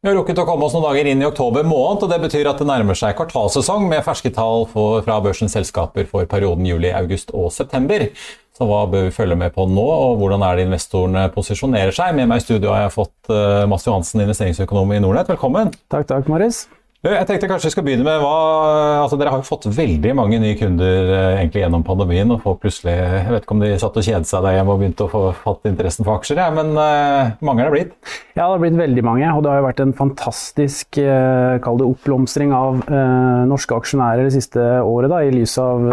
Vi 0.00 0.08
har 0.08 0.14
rukket 0.16 0.38
å 0.40 0.46
komme 0.48 0.64
oss 0.64 0.72
noen 0.72 0.86
dager 0.86 1.10
inn 1.10 1.20
i 1.20 1.26
oktober 1.28 1.66
måned, 1.68 2.06
og 2.06 2.08
det 2.08 2.22
betyr 2.22 2.48
at 2.48 2.60
det 2.62 2.64
nærmer 2.64 2.96
seg 2.96 3.18
kvartalsesong 3.18 3.84
med 3.90 4.00
ferske 4.06 4.32
tall 4.32 4.64
for, 4.70 5.02
fra 5.04 5.18
børsens 5.20 5.52
selskaper 5.52 6.08
for 6.08 6.24
perioden 6.24 6.64
juli, 6.64 6.88
august 6.96 7.34
og 7.36 7.50
september. 7.52 8.06
Så 8.56 8.64
hva 8.64 8.86
bør 8.88 9.10
vi 9.10 9.12
følge 9.12 9.36
med 9.36 9.52
på 9.52 9.68
nå, 9.68 9.86
og 9.92 10.16
hvordan 10.22 10.46
er 10.48 10.56
det 10.56 10.66
investorene 10.70 11.28
posisjonerer 11.36 11.92
seg? 11.92 12.16
Med 12.16 12.32
meg 12.32 12.40
i 12.40 12.48
studio 12.48 12.72
har 12.72 12.86
jeg 12.86 12.96
fått 12.96 13.32
uh, 13.32 13.68
Mads 13.68 13.84
Johansen, 13.88 14.24
investeringsøkonom 14.24 14.96
i 14.96 15.04
Nordnett. 15.04 15.28
Velkommen. 15.36 15.76
Takk, 15.92 16.08
takk, 16.08 16.32
Marius. 16.32 16.64
Jeg 17.00 17.24
tenkte 17.24 17.48
kanskje 17.48 17.70
vi 17.70 17.72
skal 17.72 17.84
begynne 17.86 18.04
med 18.04 18.18
hva, 18.20 18.32
altså 19.00 19.16
Dere 19.16 19.30
har 19.32 19.40
jo 19.40 19.46
fått 19.46 19.64
veldig 19.72 20.10
mange 20.18 20.36
nye 20.36 20.52
kunder 20.60 21.08
eh, 21.08 21.36
egentlig 21.38 21.62
gjennom 21.62 21.80
pandemien. 21.80 22.28
og 22.28 22.42
folk 22.44 22.58
plutselig, 22.60 22.92
Jeg 22.92 23.30
vet 23.32 23.46
ikke 23.46 23.54
om 23.56 23.62
de 23.64 23.70
satt 23.80 23.94
og 23.96 24.04
kjedet 24.04 24.28
seg 24.28 24.44
der 24.44 24.58
hjemme 24.58 24.74
og 24.74 24.82
begynte 24.82 25.06
å 25.06 25.08
få 25.08 25.22
fatt 25.32 25.64
interessen 25.70 26.04
for 26.04 26.20
aksjer, 26.20 26.42
ja, 26.42 26.50
men 26.52 26.74
uh, 26.76 27.32
mange 27.40 27.64
er 27.64 27.70
det 27.70 27.72
blitt? 27.72 27.94
Ja, 28.34 28.42
det 28.42 28.50
har 28.50 28.60
blitt 28.60 28.76
veldig 28.76 29.04
mange. 29.06 29.30
Og 29.32 29.40
det 29.40 29.48
har 29.48 29.62
jo 29.62 29.64
vært 29.70 29.80
en 29.80 29.94
fantastisk 29.96 30.98
uh, 31.00 31.56
kall 31.64 31.80
oppblomstring 31.86 32.52
av 32.52 32.82
uh, 32.84 33.48
norske 33.48 33.80
aksjonærer 33.80 34.28
det 34.28 34.36
siste 34.36 34.66
året 34.84 35.08
da, 35.08 35.22
i 35.24 35.32
lys 35.32 35.56
av 35.56 35.88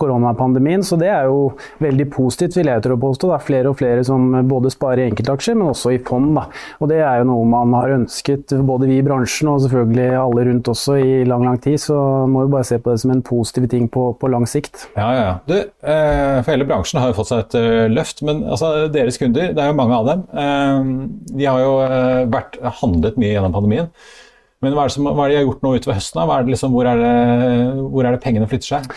koronapandemien. 0.00 0.80
Så 0.80 0.96
det 0.96 1.12
er 1.12 1.28
jo 1.28 1.50
veldig 1.84 2.08
positivt, 2.16 2.56
vil 2.56 2.72
jeg 2.72 2.86
tro 2.88 2.96
å 2.96 3.02
påstå. 3.04 3.34
Det 3.34 3.36
er 3.36 3.46
flere 3.50 3.74
og 3.74 3.76
flere 3.82 4.08
som 4.08 4.32
både 4.48 4.72
sparer 4.72 5.04
i 5.04 5.10
enkeltaksjer, 5.10 5.60
men 5.60 5.74
også 5.74 5.92
i 5.92 6.00
fond. 6.08 6.32
Da. 6.40 6.48
Og 6.80 6.88
det 6.88 7.02
er 7.04 7.20
jo 7.20 7.28
noe 7.34 7.52
man 7.52 7.76
har 7.76 7.98
ønsket, 8.00 8.56
både 8.64 8.88
vi 8.88 9.02
i 9.02 9.04
bransjen 9.04 9.52
og 9.52 9.60
selvfølgelig 9.66 10.10
alle 10.16 10.37
alle 10.38 10.52
rundt 10.52 10.68
også 10.70 10.96
i 11.02 11.24
lang 11.28 11.44
lang 11.46 11.58
tid, 11.62 11.78
så 11.82 11.96
må 12.30 12.44
vi 12.44 12.52
bare 12.52 12.66
se 12.66 12.78
på 12.82 12.92
det 12.92 13.02
som 13.02 13.12
en 13.14 13.24
positiv 13.24 13.68
ting 13.70 13.88
på, 13.90 14.12
på 14.18 14.30
lang 14.30 14.46
sikt. 14.48 14.86
Ja, 14.96 15.08
ja. 15.16 15.32
Du, 15.48 15.56
eh, 15.58 16.38
for 16.44 16.52
hele 16.54 16.68
bransjen 16.68 17.00
har 17.02 17.10
jo 17.10 17.18
fått 17.18 17.32
seg 17.32 17.44
et 17.44 17.58
uh, 17.58 17.88
løft, 17.90 18.22
men 18.26 18.44
altså, 18.46 18.72
deres 18.92 19.18
kunder, 19.20 19.52
det 19.56 19.64
er 19.64 19.72
jo 19.72 19.78
mange 19.78 19.98
av 19.98 20.08
dem, 20.08 20.24
eh, 20.44 20.88
de 21.34 21.48
har 21.48 21.62
jo 21.64 21.74
vært, 22.32 22.58
handlet 22.82 23.18
mye 23.20 23.34
gjennom 23.34 23.54
pandemien. 23.54 23.92
Men 24.64 24.74
hva 24.74 24.88
er, 24.88 24.92
som, 24.92 25.06
hva 25.06 25.24
er, 25.24 25.30
det 25.30 25.36
de 25.36 25.40
har 25.42 25.46
gjort 25.46 25.62
nå 25.62 25.72
utover 25.76 25.98
høsten? 26.00 26.20
Er 26.34 26.48
liksom, 26.48 26.74
hvor, 26.74 26.88
er 26.90 26.98
det, 26.98 27.14
hvor 27.94 28.06
er 28.06 28.14
det 28.14 28.22
pengene 28.24 28.48
flytter 28.50 28.72
seg? 28.72 28.88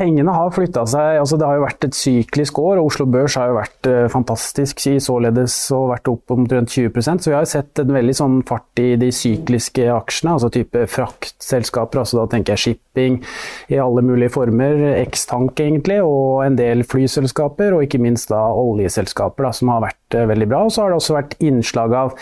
Pengene 0.00 0.32
har 0.32 0.52
flytta 0.54 0.86
seg. 0.88 1.18
altså 1.20 1.36
Det 1.36 1.44
har 1.44 1.58
jo 1.58 1.64
vært 1.66 1.84
et 1.84 1.96
syklisk 1.98 2.58
år. 2.62 2.78
og 2.80 2.88
Oslo 2.88 3.04
Børs 3.10 3.36
har 3.36 3.50
jo 3.50 3.58
vært 3.58 3.88
uh, 3.90 4.06
fantastisk 4.08 4.80
i 4.88 4.94
således 5.02 5.56
og 5.76 5.90
vært 5.92 6.08
opp 6.08 6.32
omtrent 6.32 6.72
20% 6.72 7.20
Så 7.20 7.28
vi 7.28 7.36
har 7.36 7.44
jo 7.44 7.50
sett 7.52 7.82
en 7.82 7.92
veldig 7.92 8.16
sånn 8.16 8.38
fart 8.48 8.80
i 8.80 8.94
de 9.00 9.10
sykliske 9.12 9.90
aksjene, 9.92 10.38
altså 10.38 10.48
type 10.56 10.86
fraktselskaper. 10.88 12.00
altså 12.00 12.22
Da 12.22 12.26
tenker 12.32 12.56
jeg 12.56 12.64
shipping 12.64 13.20
i 13.68 13.76
alle 13.82 14.04
mulige 14.06 14.32
former. 14.32 14.86
X-Tank 15.04 15.60
egentlig, 15.60 16.00
og 16.00 16.46
en 16.46 16.56
del 16.56 16.86
flyselskaper, 16.88 17.76
og 17.76 17.84
ikke 17.84 18.00
minst 18.00 18.32
da 18.32 18.40
oljeselskaper 18.56 19.50
da, 19.50 19.52
som 19.52 19.74
har 19.74 19.84
vært 19.84 20.00
vært 20.10 20.28
veldig 20.30 20.48
bra. 20.50 20.64
Og 20.64 20.72
så 20.72 20.82
har 20.82 20.90
det 20.90 21.00
også 21.00 21.16
vært 21.16 21.36
innslag 21.40 21.94
av 21.94 22.14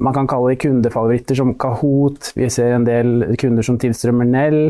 man 0.00 0.14
kan 0.16 0.28
kalle 0.30 0.52
det 0.52 0.60
kundefavoritter 0.64 1.38
som 1.38 1.52
Kahoot. 1.60 2.32
Vi 2.34 2.48
ser 2.52 2.74
en 2.74 2.86
del 2.86 3.36
kunder 3.40 3.66
som 3.66 3.78
tilstrømmer 3.80 4.28
Nell, 4.28 4.60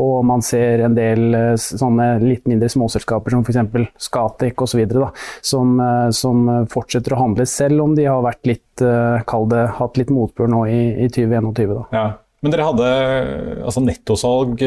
og 0.00 0.24
man 0.28 0.44
ser 0.44 0.84
en 0.86 0.96
del 0.96 1.36
sånne 1.60 2.08
litt 2.24 2.48
mindre 2.50 2.70
småselskaper 2.72 3.34
som 3.34 3.44
f.eks. 3.44 3.88
Scatec 4.08 4.64
osv. 4.64 4.82
Som, 5.44 5.78
som 6.14 6.44
fortsetter 6.72 7.16
å 7.16 7.22
handle, 7.22 7.46
selv 7.48 7.84
om 7.84 7.94
de 7.96 8.08
har 8.08 8.24
vært 8.24 8.50
litt, 8.50 8.84
kall 9.28 9.48
det, 9.52 9.64
hatt 9.78 10.00
litt 10.00 10.12
motbør 10.12 10.50
nå 10.50 10.64
i, 10.70 10.82
i 11.06 11.08
2021. 11.08 11.74
Da. 11.74 11.86
Ja. 11.94 12.06
Men 12.44 12.52
dere 12.52 12.66
hadde 12.68 12.88
altså 13.64 13.80
nettosalg 13.80 14.60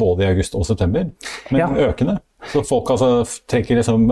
både 0.00 0.24
i 0.24 0.30
august 0.30 0.56
og 0.56 0.64
september, 0.68 1.10
men 1.50 1.60
ja. 1.60 1.68
økende? 1.90 2.16
Så 2.44 2.60
folk 2.62 2.90
altså, 2.92 3.24
trekker, 3.48 3.78
liksom, 3.80 4.04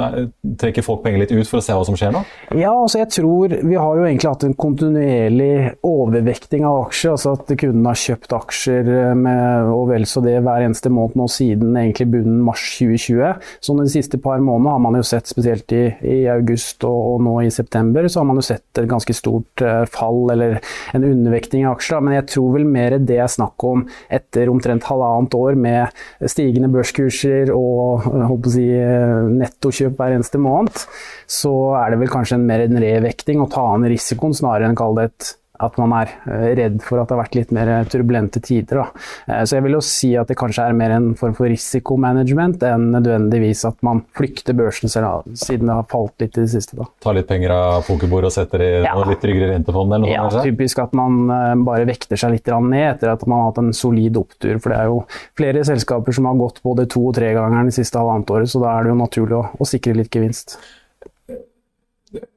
trekker, 0.58 0.84
folk 0.84 1.02
penger 1.04 1.22
litt 1.22 1.32
ut 1.34 1.48
for 1.48 1.60
å 1.60 1.64
se 1.64 1.74
hva 1.76 1.84
som 1.86 1.96
skjer 1.98 2.14
nå? 2.14 2.22
Ja, 2.56 2.72
altså 2.72 3.02
jeg 3.02 3.10
tror 3.12 3.52
Vi 3.52 3.76
har 3.76 3.98
jo 3.98 4.06
egentlig 4.06 4.30
hatt 4.30 4.46
en 4.46 4.56
kontinuerlig 4.58 5.74
overvekting 5.86 6.64
av 6.66 6.86
aksjer. 6.86 7.14
altså 7.14 7.34
At 7.36 7.52
kundene 7.52 7.92
har 7.92 8.00
kjøpt 8.00 8.34
aksjer 8.38 8.90
med, 9.18 9.68
og 9.74 9.90
vel 9.92 10.06
så 10.08 10.22
det 10.24 10.38
hver 10.40 10.64
eneste 10.64 10.90
måned 10.92 11.18
nå 11.20 11.28
siden 11.30 11.76
egentlig 11.78 12.08
bunnen 12.14 12.40
mars 12.46 12.64
2020. 12.78 13.44
Så 13.60 13.76
de 13.78 13.86
siste 13.92 14.20
par 14.22 14.42
månedene 14.42 14.72
har 14.72 14.82
man 14.82 14.98
jo 14.98 15.04
sett, 15.06 15.30
spesielt 15.30 15.76
i, 15.76 15.84
i 16.00 16.18
august 16.32 16.84
og, 16.88 16.98
og, 17.14 17.22
nå 17.24 17.36
i 17.44 17.52
september, 17.54 18.08
så 18.08 18.22
har 18.22 18.28
man 18.30 18.40
jo 18.40 18.46
sett 18.46 18.80
et 18.80 18.88
ganske 18.90 19.16
stort 19.16 19.64
uh, 19.64 19.84
fall 19.90 20.32
eller 20.32 20.58
en 20.96 21.06
undervekting 21.06 21.68
av 21.68 21.76
aksjer. 21.76 22.02
Men 22.04 22.18
jeg 22.18 22.28
tror 22.34 22.56
vel 22.56 22.66
mer 22.66 22.98
det 22.98 23.20
er 23.20 23.30
snakk 23.30 23.68
om 23.68 23.84
etter 24.08 24.50
omtrent 24.50 24.88
halvannet 24.88 25.38
år 25.38 25.60
med 25.60 26.30
stigende 26.30 26.72
børskurser 26.72 27.52
og 27.54 28.13
holdt 28.22 28.44
på 28.44 28.50
å 28.52 28.54
si, 28.54 28.66
eh, 28.70 29.28
nettokjøp 29.42 29.96
hver 29.98 30.16
eneste 30.16 30.40
måned, 30.42 30.84
så 31.26 31.54
er 31.80 31.90
det 31.90 32.02
vel 32.02 32.12
kanskje 32.12 32.38
en 32.38 32.46
mer 32.46 32.64
en 32.64 32.82
revekting 32.84 33.42
å 33.42 33.50
ta 33.50 33.66
an 33.74 33.86
risikoen, 33.90 34.36
snarere 34.36 34.70
enn 34.70 34.76
å 34.76 34.82
kalle 34.82 35.02
det 35.02 35.10
et 35.12 35.32
at 35.64 35.78
man 35.80 35.94
er 35.98 36.12
eh, 36.28 36.46
redd 36.60 36.80
for 36.84 37.00
at 37.00 37.08
det 37.08 37.16
har 37.16 37.22
vært 37.22 37.38
litt 37.38 37.54
mer 37.54 37.70
turbulente 37.90 38.42
tider. 38.44 38.82
Da. 38.82 39.06
Eh, 39.28 39.42
så 39.48 39.58
jeg 39.58 39.66
vil 39.66 39.76
jo 39.78 39.82
si 39.84 40.12
at 40.20 40.30
det 40.30 40.38
kanskje 40.40 40.68
er 40.68 40.76
mer 40.78 40.94
en 40.96 41.10
form 41.18 41.34
for 41.36 41.50
risikomanagement 41.50 42.62
enn 42.68 42.90
nødvendigvis 42.94 43.64
at 43.68 43.80
man 43.86 44.04
flykter 44.16 44.56
børsen 44.58 44.92
selv, 44.92 45.26
siden 45.38 45.70
det 45.70 45.78
har 45.78 45.88
falt 45.90 46.14
litt 46.22 46.38
i 46.38 46.44
det 46.44 46.52
siste. 46.54 46.78
Da. 46.80 46.88
Ta 47.04 47.14
litt 47.16 47.28
penger 47.30 47.54
av 47.56 47.88
pokerbordet 47.88 48.30
og 48.30 48.36
setter 48.36 48.64
i 48.64 48.70
ja. 48.84 48.94
litt 49.08 49.22
tryggere 49.24 49.52
rentefond? 49.54 49.92
eller 49.94 50.06
noe 50.06 50.12
Ja, 50.12 50.26
kanskje? 50.28 50.46
typisk 50.52 50.80
at 50.84 50.94
man 50.96 51.26
bare 51.66 51.88
vekter 51.88 52.20
seg 52.20 52.36
litt 52.36 52.48
ned 52.54 52.86
etter 52.86 53.10
at 53.12 53.24
man 53.26 53.40
har 53.40 53.50
hatt 53.50 53.60
en 53.62 53.74
solid 53.76 54.16
opptur. 54.20 54.58
For 54.62 54.72
det 54.72 54.78
er 54.78 54.90
jo 54.90 55.02
flere 55.38 55.64
selskaper 55.66 56.14
som 56.16 56.28
har 56.30 56.38
gått 56.40 56.62
både 56.64 56.86
to- 56.90 57.08
og 57.08 57.16
tregangeren 57.18 57.70
det 57.70 57.76
siste 57.76 58.00
halvannet 58.00 58.30
året, 58.30 58.50
så 58.50 58.62
da 58.62 58.76
er 58.76 58.86
det 58.86 58.94
jo 58.94 59.00
naturlig 59.00 59.38
å, 59.38 59.44
å 59.58 59.68
sikre 59.68 59.96
litt 59.98 60.14
gevinst. 60.14 60.58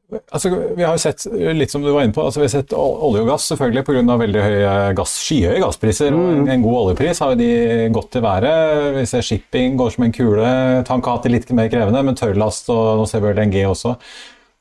Altså, 0.07 0.49
vi 0.77 0.85
har 0.87 0.95
sett 1.01 1.25
litt 1.35 1.73
som 1.73 1.83
du 1.83 1.89
var 1.91 2.05
inne 2.05 2.15
på, 2.15 2.23
altså, 2.23 2.39
vi 2.39 2.45
har 2.47 2.53
sett 2.53 2.71
olje 2.77 3.25
og 3.25 3.27
gass 3.27 3.49
selvfølgelig 3.51 3.83
pga. 3.89 4.15
veldig 4.21 4.43
høye 4.45 4.69
gass, 4.95 5.17
skyhøye 5.25 5.59
gasspriser. 5.59 6.15
Mm. 6.15 6.45
og 6.45 6.53
En 6.53 6.63
god 6.63 6.77
oljepris 6.83 7.19
har 7.23 7.33
jo 7.33 7.41
de 7.41 7.89
gått 7.97 8.13
til 8.15 8.23
været. 8.23 8.95
Vi 8.95 9.03
ser 9.11 9.27
shipping 9.27 9.75
går 9.79 9.91
som 9.97 10.07
en 10.07 10.15
kule. 10.15 10.55
Tankati 10.87 11.33
litt 11.33 11.51
mer 11.51 11.67
krevende, 11.73 12.05
men 12.07 12.15
tørrlast 12.15 12.71
og 12.71 13.01
nå 13.01 13.07
ser 13.11 13.25
vi 13.25 13.35
LNG 13.35 13.61
også 13.67 13.97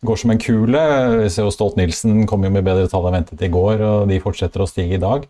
går 0.07 0.21
som 0.21 0.33
en 0.35 0.43
kule. 0.43 0.83
Vi 1.23 1.31
ser 1.33 1.47
jo 1.47 1.55
Stolt-Nielsen 1.55 2.27
kom 2.29 2.45
jo 2.45 2.53
med 2.53 2.67
bedre 2.67 2.89
tall 2.91 3.07
enn 3.09 3.21
ventet 3.21 3.43
i 3.47 3.53
går, 3.53 3.83
og 3.87 4.11
de 4.11 4.21
fortsetter 4.23 4.63
å 4.63 4.69
stige 4.71 4.99
i 4.99 5.03
dag. 5.03 5.27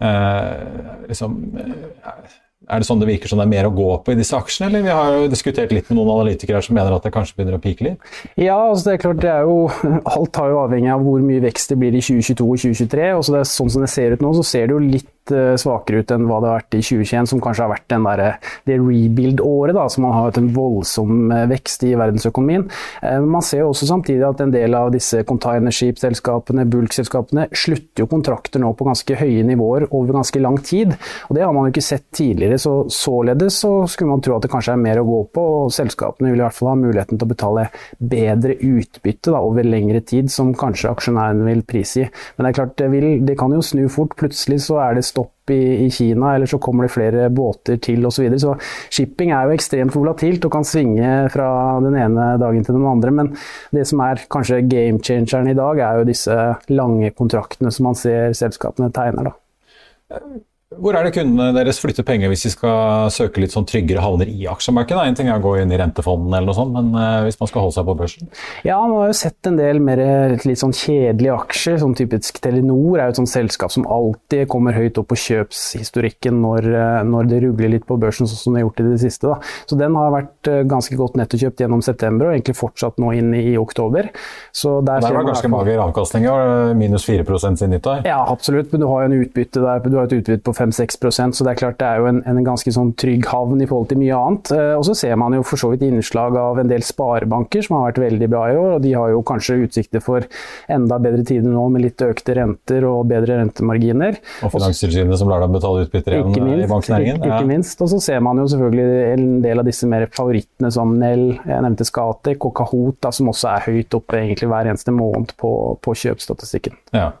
Eh, 0.00 1.04
liksom, 1.10 1.36
eh, 1.60 2.38
er 2.70 2.82
det 2.82 2.86
sånn 2.86 3.00
det 3.02 3.08
virker 3.08 3.30
som 3.30 3.40
det 3.40 3.46
er 3.48 3.52
mer 3.52 3.68
å 3.68 3.72
gå 3.74 3.88
på 4.04 4.14
i 4.14 4.18
disse 4.18 4.36
aksjene, 4.36 4.70
eller 4.70 4.84
vi 4.86 4.94
har 4.94 5.16
jo 5.16 5.30
diskutert 5.32 5.72
litt 5.74 5.90
med 5.90 5.98
noen 5.98 6.12
analytikere 6.14 6.62
som 6.64 6.76
mener 6.78 6.94
at 6.94 7.06
det 7.06 7.12
kanskje 7.14 7.38
begynner 7.38 7.58
å 7.58 7.62
pike 7.62 7.86
litt? 7.86 8.10
Ja, 8.38 8.58
altså 8.70 8.90
det 8.90 8.96
er 8.96 9.04
klart 9.06 9.22
det 9.24 9.32
er 9.32 9.48
jo 9.48 9.58
Alt 10.14 10.40
har 10.40 10.52
jo 10.52 10.60
avhengig 10.62 10.92
av 10.94 11.04
hvor 11.04 11.22
mye 11.24 11.42
vekst 11.42 11.72
det 11.72 11.78
blir 11.80 11.96
i 11.96 12.02
2022 12.04 12.46
og 12.46 12.62
2023. 12.64 13.08
og 13.16 13.24
så 13.26 13.34
det 13.34 13.42
er 13.42 13.48
Sånn 13.50 13.72
som 13.72 13.82
det 13.82 13.90
ser 13.90 14.14
ut 14.14 14.22
nå, 14.22 14.30
så 14.38 14.44
ser 14.46 14.68
det 14.68 14.76
jo 14.76 14.82
litt 14.82 15.08
Eh, 15.30 15.56
svakere 15.60 16.02
ut 16.02 16.12
enn 16.14 16.26
hva 16.28 16.40
det 16.40 16.50
har 16.50 16.60
vært 16.60 16.76
i 16.78 16.82
2021, 16.84 17.28
som 17.30 17.42
kanskje 17.42 17.64
har 17.64 17.72
vært 17.72 17.86
der, 17.90 18.22
det 18.68 18.76
rebuild-året, 18.80 19.74
da, 19.76 19.86
som 19.92 20.04
man 20.06 20.14
har 20.14 20.28
hatt 20.28 20.40
en 20.40 20.50
voldsom 20.54 21.30
eh, 21.34 21.46
vekst 21.50 21.84
i 21.88 21.92
verdensøkonomien. 21.98 22.66
Eh, 23.06 23.18
man 23.20 23.44
ser 23.46 23.64
jo 23.64 23.70
også 23.72 23.88
samtidig 23.90 24.24
at 24.26 24.42
en 24.44 24.54
del 24.54 24.76
av 24.76 24.92
disse 24.94 25.22
containership-selskapene, 25.28 26.66
bulk-selskapene, 26.70 27.48
slutter 27.52 28.04
jo 28.04 28.08
kontrakter 28.10 28.62
nå 28.62 28.72
på 28.76 28.88
ganske 28.88 29.18
høye 29.20 29.44
nivåer 29.46 29.88
over 29.90 30.20
ganske 30.20 30.42
lang 30.42 30.58
tid. 30.64 30.94
og 31.28 31.36
Det 31.36 31.44
har 31.44 31.54
man 31.56 31.68
jo 31.68 31.74
ikke 31.74 31.86
sett 31.86 32.08
tidligere. 32.16 32.58
så 32.58 32.78
Således 32.90 33.60
så 33.60 33.72
skulle 33.90 34.10
man 34.10 34.22
tro 34.24 34.36
at 34.36 34.44
det 34.44 34.52
kanskje 34.52 34.74
er 34.74 34.82
mer 34.82 35.00
å 35.00 35.06
gå 35.06 35.20
på, 35.34 35.46
og 35.64 35.74
selskapene 35.74 36.30
vil 36.30 36.40
i 36.40 36.44
hvert 36.44 36.56
fall 36.56 36.72
ha 36.72 36.78
muligheten 36.80 37.18
til 37.18 37.26
å 37.26 37.32
betale 37.32 37.66
bedre 37.98 38.56
utbytte 38.56 39.32
da, 39.32 39.40
over 39.40 39.66
lengre 39.66 40.00
tid, 40.00 40.30
som 40.32 40.52
kanskje 40.54 40.92
aksjonærene 40.92 41.46
vil 41.46 41.64
prise 41.66 42.04
i. 42.04 42.08
Men 42.36 42.46
det 42.46 42.52
er 42.52 42.58
klart, 42.60 42.76
det, 42.80 42.90
vil, 42.92 43.08
det 43.26 43.36
kan 43.40 43.54
jo 43.54 43.62
snu 43.64 43.86
fort. 43.92 44.16
Plutselig 44.20 44.62
så 44.66 44.80
er 44.84 44.98
det 44.98 45.06
stopp 45.06 45.19
i, 45.54 45.86
i, 45.86 45.90
Kina, 45.94 46.34
eller 46.34 46.50
så 46.50 46.60
kommer 46.62 46.86
det 46.86 46.94
flere 46.94 47.28
båter 47.34 47.80
til 47.82 48.06
osv. 48.06 48.20
Så, 48.20 48.24
videre. 48.24 48.40
så 48.42 48.54
shipping 48.92 49.32
er 49.34 49.48
jo 49.48 49.56
ekstremt 49.56 49.96
volatilt 49.96 50.44
og 50.46 50.52
kan 50.54 50.66
svinge 50.66 51.12
fra 51.32 51.50
den 51.84 51.96
ene 51.96 52.26
dagen 52.40 52.66
til 52.66 52.76
den 52.76 52.88
andre. 52.90 53.14
Men 53.14 53.32
det 53.74 53.86
som 53.88 54.02
er 54.04 54.24
kanskje 54.30 54.62
game 54.68 55.00
changeren 55.04 55.50
i 55.50 55.56
dag, 55.58 55.80
er 55.80 56.00
jo 56.00 56.08
disse 56.10 56.36
lange 56.72 57.12
kontraktene 57.16 57.72
som 57.74 57.90
man 57.90 57.98
ser 57.98 58.36
selskapene 58.36 58.92
tegner. 58.94 59.30
da. 59.30 60.20
Hvor 60.70 60.94
er 60.94 61.02
det 61.02 61.16
kundene 61.16 61.50
deres 61.50 61.80
flytter 61.82 62.04
penger 62.06 62.30
hvis 62.30 62.44
de 62.46 62.50
skal 62.52 63.08
søke 63.10 63.42
litt 63.42 63.50
sånn 63.50 63.64
tryggere 63.66 64.04
havner 64.04 64.28
i 64.30 64.44
aksjemarkedet? 64.46 65.02
En 65.02 65.16
ting 65.18 65.26
er 65.26 65.40
å 65.40 65.42
gå 65.42 65.56
inn 65.58 65.72
i 65.74 65.78
rentefondene 65.80 66.38
eller 66.38 66.46
noe 66.46 66.54
sånt, 66.54 66.70
men 66.76 66.92
uh, 66.94 67.24
hvis 67.26 67.40
man 67.40 67.48
skal 67.50 67.64
holde 67.64 67.74
seg 67.74 67.88
på 67.88 67.96
børsen? 67.98 68.28
Ja, 68.62 68.76
man 68.78 68.94
har 69.00 69.10
jo 69.10 69.16
sett 69.18 69.48
en 69.50 69.58
del 69.58 69.82
mer 69.82 69.98
litt 70.46 70.60
sånn 70.60 70.70
kjedelige 70.70 71.34
aksjer. 71.34 71.80
sånn 71.82 71.96
typisk 71.98 72.38
Telenor 72.44 73.00
er 73.00 73.10
jo 73.10 73.16
et 73.16 73.18
sånt 73.18 73.32
selskap 73.32 73.74
som 73.74 73.88
alltid 73.90 74.44
kommer 74.52 74.78
høyt 74.78 75.00
opp 75.02 75.08
på 75.10 75.18
kjøpshistorikken 75.24 76.38
når, 76.38 76.70
uh, 76.70 77.00
når 77.02 77.32
det 77.32 77.42
rugler 77.48 77.74
litt 77.74 77.88
på 77.90 77.98
børsen, 77.98 78.30
sånn 78.30 78.42
som 78.44 78.54
det 78.54 78.62
har 78.62 78.68
gjort 78.68 78.84
i 78.84 78.88
det 78.92 79.00
siste. 79.02 79.26
Da. 79.26 79.58
Så 79.66 79.80
den 79.82 79.98
har 79.98 80.14
vært 80.14 80.52
ganske 80.70 81.00
godt 81.02 81.18
nettokjøpt 81.18 81.64
gjennom 81.64 81.82
september 81.82 82.30
og 82.30 82.36
egentlig 82.36 82.54
fortsatt 82.60 83.02
nå 83.02 83.10
inn 83.18 83.34
i 83.34 83.56
oktober. 83.58 84.12
Så 84.54 84.78
der, 84.86 85.02
der 85.02 85.18
var 85.18 85.26
ganske 85.32 85.50
mager 85.50 85.82
avkastning, 85.82 86.30
minus 86.78 87.10
4% 87.10 87.58
siden 87.58 87.74
nyttår? 87.74 88.06
Ja, 88.06 88.22
absolutt, 88.30 88.70
men 88.70 88.86
du 88.86 88.88
har 88.92 89.02
jo 89.02 89.10
en 89.10 89.18
utbytte 89.26 89.66
der, 89.66 89.82
du 89.90 89.98
har 89.98 90.06
et 90.06 90.18
utbytte 90.20 90.46
på 90.46 90.59
5-6 90.60 91.34
så 91.36 91.44
det 91.46 91.52
er 91.52 91.58
klart 91.58 91.78
det 91.80 91.88
er 91.88 92.00
jo 92.02 92.08
en, 92.10 92.20
en, 92.28 92.40
ganske 92.44 92.72
sånn 92.74 92.92
trygg 93.00 93.26
havn 93.30 93.60
i 93.62 93.68
forhold 93.68 93.90
til 93.90 94.00
mye 94.00 94.16
annet. 94.16 94.52
Eh, 94.56 94.72
og 94.76 94.84
så 94.88 94.96
ser 94.98 95.16
man 95.20 95.34
jo 95.36 95.44
for 95.46 95.60
så 95.60 95.70
vidt 95.72 95.84
innslag 95.86 96.36
av 96.40 96.60
en 96.60 96.70
del 96.70 96.84
sparebanker 96.86 97.64
som 97.66 97.78
har 97.78 97.90
vært 97.90 98.02
veldig 98.04 98.28
bra 98.32 98.44
i 98.50 98.56
år, 98.58 98.76
og 98.76 98.84
de 98.84 98.94
har 98.96 99.12
jo 99.14 99.22
kanskje 99.26 99.58
utsikter 99.66 100.04
for 100.04 100.26
enda 100.70 100.98
bedre 101.02 101.24
tider 101.26 101.48
nå 101.50 101.66
med 101.74 101.84
litt 101.86 102.04
økte 102.04 102.36
renter 102.38 102.86
og 102.88 103.08
bedre 103.10 103.40
rentemarginer. 103.40 104.20
Og 104.46 104.54
Finanstilsynet 104.54 105.20
som 105.20 105.30
lar 105.32 105.44
dem 105.44 105.56
betale 105.56 105.86
utbytter 105.86 106.18
igjen 106.18 106.34
minst, 106.34 106.64
i 106.66 106.70
banknæringen. 106.70 107.20
Ikke, 107.20 107.32
ikke 107.34 107.50
minst. 107.50 107.84
Og 107.84 107.92
så 107.94 108.02
ser 108.10 108.22
man 108.24 108.40
jo 108.40 108.48
selvfølgelig 108.52 109.00
en 109.14 109.26
del 109.44 109.62
av 109.62 109.68
disse 109.68 109.88
mer 109.90 110.06
favorittene 110.16 110.72
som 110.74 110.96
Nell, 111.00 111.26
jeg 111.38 111.64
nevnte 111.66 111.86
Skatek 111.88 112.48
og 112.48 112.54
Kahoot, 112.60 113.00
da, 113.04 113.12
som 113.14 113.30
også 113.32 113.54
er 113.54 113.66
høyt 113.68 113.96
oppe 113.96 114.20
egentlig 114.20 114.50
hver 114.50 114.70
eneste 114.70 114.94
måned 114.94 115.34
på, 115.40 115.52
på 115.84 115.96
kjøpsstatistikken. 116.04 116.78
Ja. 116.96 117.12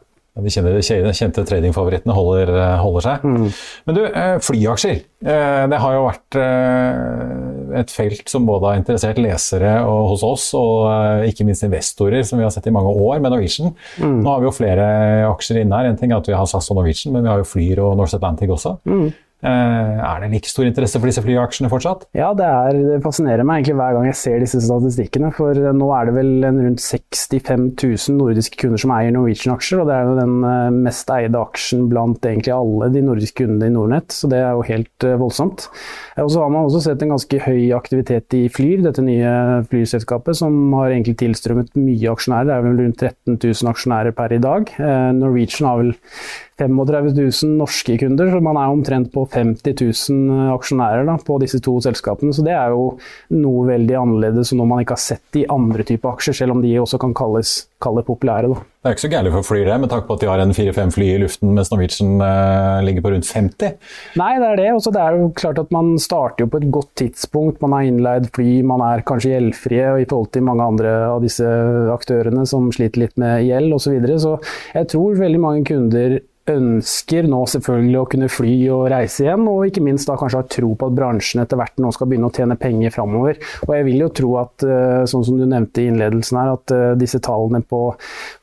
De 0.44 0.52
kjente, 0.52 1.12
kjente 1.16 1.44
tradingfavorittene 1.48 2.16
holder, 2.16 2.52
holder 2.80 3.06
seg. 3.06 3.24
Mm. 3.26 3.46
Men 3.86 3.96
du, 3.98 4.02
eh, 4.08 4.36
flyaksjer. 4.44 5.00
Eh, 5.20 5.62
det 5.70 5.80
har 5.82 5.96
jo 5.96 6.04
vært 6.06 6.38
eh, 6.40 7.80
et 7.80 7.94
felt 7.94 8.32
som 8.32 8.46
både 8.48 8.70
har 8.70 8.80
interessert 8.80 9.20
lesere 9.22 9.74
og 9.86 10.12
hos 10.14 10.24
oss, 10.26 10.46
og 10.58 11.26
ikke 11.28 11.46
minst 11.48 11.66
investorer, 11.66 12.24
som 12.26 12.40
vi 12.40 12.46
har 12.46 12.54
sett 12.54 12.68
i 12.70 12.74
mange 12.74 12.92
år 12.92 13.20
med 13.20 13.34
Norwegian. 13.34 13.74
Mm. 14.00 14.20
Nå 14.24 14.32
har 14.32 14.42
vi 14.42 14.48
jo 14.50 14.56
flere 14.56 14.86
aksjer 15.30 15.62
inne 15.62 15.80
her. 15.80 15.90
En 15.90 15.98
ting 16.00 16.12
er 16.12 16.20
at 16.20 16.30
vi 16.30 16.36
har 16.36 16.48
SAS 16.50 16.70
og 16.72 16.80
Norwegian, 16.80 17.14
men 17.14 17.26
vi 17.26 17.32
har 17.32 17.42
jo 17.42 17.50
Flyr 17.50 17.84
og 17.84 17.98
Norse 18.00 18.18
Atlantic 18.18 18.52
også. 18.52 18.78
Mm. 18.88 19.10
Eh, 19.40 20.00
er 20.04 20.20
det 20.20 20.28
like 20.34 20.50
stor 20.50 20.66
interesse 20.68 21.00
for 21.00 21.08
disse 21.08 21.22
flyaksjene 21.24 21.70
fortsatt? 21.72 22.04
Ja, 22.16 22.30
det, 22.36 22.44
er, 22.44 22.76
det, 22.76 22.98
fascinerer 23.04 23.46
meg 23.46 23.62
egentlig 23.62 23.78
hver 23.78 23.96
gang 23.96 24.08
jeg 24.10 24.18
ser 24.20 24.42
disse 24.42 24.60
statistikkene. 24.64 25.30
For 25.36 25.56
nå 25.76 25.88
er 25.96 26.10
det 26.10 26.16
vel 26.18 26.32
rundt 26.44 26.84
65 26.84 27.70
000 27.80 28.18
nordiske 28.18 28.60
kunder 28.60 28.82
som 28.82 28.92
eier 28.96 29.14
Norwegian-aksjer. 29.16 29.80
Og 29.80 29.88
det 29.88 29.96
er 29.96 30.10
jo 30.10 30.18
den 30.18 30.36
eh, 30.50 30.80
mest 30.88 31.12
eide 31.14 31.40
aksjen 31.40 31.86
blant 31.92 32.28
egentlig 32.28 32.54
alle 32.56 32.90
de 32.92 33.04
nordiske 33.06 33.38
kundene 33.40 33.70
i 33.70 33.74
Nordnett. 33.74 34.12
Så 34.12 34.28
det 34.30 34.42
er 34.42 34.52
jo 34.52 34.66
helt 34.68 35.08
eh, 35.08 35.16
voldsomt. 35.20 35.70
Og 36.20 36.28
så 36.34 36.44
har 36.44 36.52
man 36.52 36.68
også 36.68 36.84
sett 36.84 37.06
en 37.06 37.14
ganske 37.14 37.42
høy 37.46 37.70
aktivitet 37.76 38.36
i 38.36 38.44
Flyr, 38.52 38.84
dette 38.84 39.04
nye 39.04 39.32
flyselskapet, 39.70 40.36
som 40.36 40.74
har 40.76 40.92
egentlig 40.92 41.16
tilstrømmet 41.22 41.72
mye 41.80 42.12
aksjonærer. 42.12 42.50
Det 42.50 42.56
er 42.58 42.66
vel 42.66 42.84
rundt 42.84 43.00
13 43.00 43.40
000 43.40 43.72
aksjonærer 43.72 44.16
per 44.16 44.36
i 44.36 44.42
dag. 44.42 44.72
Norwegian 45.16 45.68
har 45.70 45.80
vel 45.80 45.92
35 46.60 47.14
000 47.16 47.56
norske 47.58 47.96
kunder, 48.02 48.30
så 48.30 48.42
man 48.44 48.58
er 48.60 48.74
omtrent 48.74 49.10
på 49.14 49.24
50 49.32 49.74
000 50.12 50.52
aksjonærer 50.54 51.08
da, 51.08 51.16
på 51.24 51.40
disse 51.42 51.62
to 51.64 51.78
selskapene. 51.84 52.34
Så 52.36 52.44
det 52.46 52.54
er 52.56 52.74
jo 52.74 52.92
noe 53.40 53.66
veldig 53.72 53.98
annerledes 54.02 54.52
og 54.52 54.60
noe 54.60 54.72
man 54.74 54.84
ikke 54.84 54.98
har 54.98 55.04
sett 55.08 55.40
i 55.40 55.48
andre 55.50 55.86
typer 55.88 56.14
aksjer, 56.14 56.42
selv 56.42 56.56
om 56.56 56.64
de 56.64 56.76
også 56.82 57.00
kan 57.00 57.16
kalles 57.16 57.62
kall 57.82 57.98
det 57.98 58.06
populære. 58.08 58.50
Da. 58.52 58.62
Det 58.80 58.88
er 58.88 58.94
ikke 58.96 59.04
så 59.04 59.10
gærent 59.12 59.34
for 59.34 59.44
fly, 59.50 59.60
det, 59.66 59.74
med 59.82 59.90
tanke 59.92 60.08
på 60.08 60.16
at 60.16 60.22
de 60.22 60.28
har 60.30 60.40
en 60.40 60.54
fire-fem 60.56 60.92
fly 60.94 61.08
i 61.14 61.18
luften, 61.20 61.50
mens 61.56 61.68
Norwegian 61.72 62.14
eh, 62.24 62.78
ligger 62.86 63.04
på 63.04 63.12
rundt 63.12 63.28
50? 63.28 63.74
Nei, 64.20 64.30
det 64.40 64.48
er 64.48 64.60
det. 64.62 64.68
Også 64.76 64.92
det 64.94 65.02
er 65.04 65.18
jo 65.18 65.28
klart 65.36 65.60
at 65.60 65.74
Man 65.74 65.92
starter 66.00 66.46
jo 66.46 66.50
på 66.52 66.62
et 66.62 66.70
godt 66.72 66.94
tidspunkt. 67.02 67.60
Man 67.60 67.76
har 67.76 67.88
innleid 67.88 68.30
fly, 68.36 68.48
man 68.66 68.84
er 68.86 69.04
kanskje 69.06 69.34
gjeldfrie 69.34 69.92
i 70.00 70.08
forhold 70.08 70.32
til 70.32 70.46
mange 70.48 70.64
andre 70.72 70.96
av 71.10 71.20
disse 71.24 71.46
aktørene 71.92 72.46
som 72.48 72.72
sliter 72.74 73.04
litt 73.04 73.20
med 73.20 73.44
gjeld 73.48 73.76
osv. 73.76 73.90
Så, 73.90 73.94
videre. 73.96 74.18
så 74.22 74.36
jeg 74.78 74.86
tror 74.92 75.16
veldig 75.18 75.40
mange 75.42 75.64
kunder 75.66 76.20
ønsker 76.50 77.26
nå 77.28 77.40
selvfølgelig 77.50 77.98
å 78.00 78.06
kunne 78.10 78.28
fly 78.32 78.54
og 78.72 78.86
reise 78.92 79.24
igjen, 79.24 79.46
og 79.50 79.66
ikke 79.68 79.82
minst 79.84 80.08
da 80.08 80.16
kanskje 80.18 80.40
har 80.40 80.48
tro 80.50 80.72
på 80.78 80.88
at 80.88 80.96
bransjen 80.96 81.42
etter 81.42 81.60
hvert 81.60 81.80
nå 81.82 81.90
skal 81.94 82.10
begynne 82.10 82.30
å 82.30 82.34
tjene 82.34 82.56
penger 82.60 82.94
framover. 82.94 83.40
Og 83.66 83.74
jeg 83.76 83.86
vil 83.86 84.04
jo 84.04 84.10
tro 84.20 84.30
at, 84.40 84.64
eh, 84.64 85.02
sånn 85.10 85.26
som 85.26 85.38
du 85.38 85.46
nevnte 85.46 85.82
i 85.82 85.90
innledelsen 85.90 86.40
her, 86.40 86.52
at 86.56 86.74
eh, 86.74 86.94
disse 87.00 87.20
tallene 87.22 87.62
på, 87.70 87.80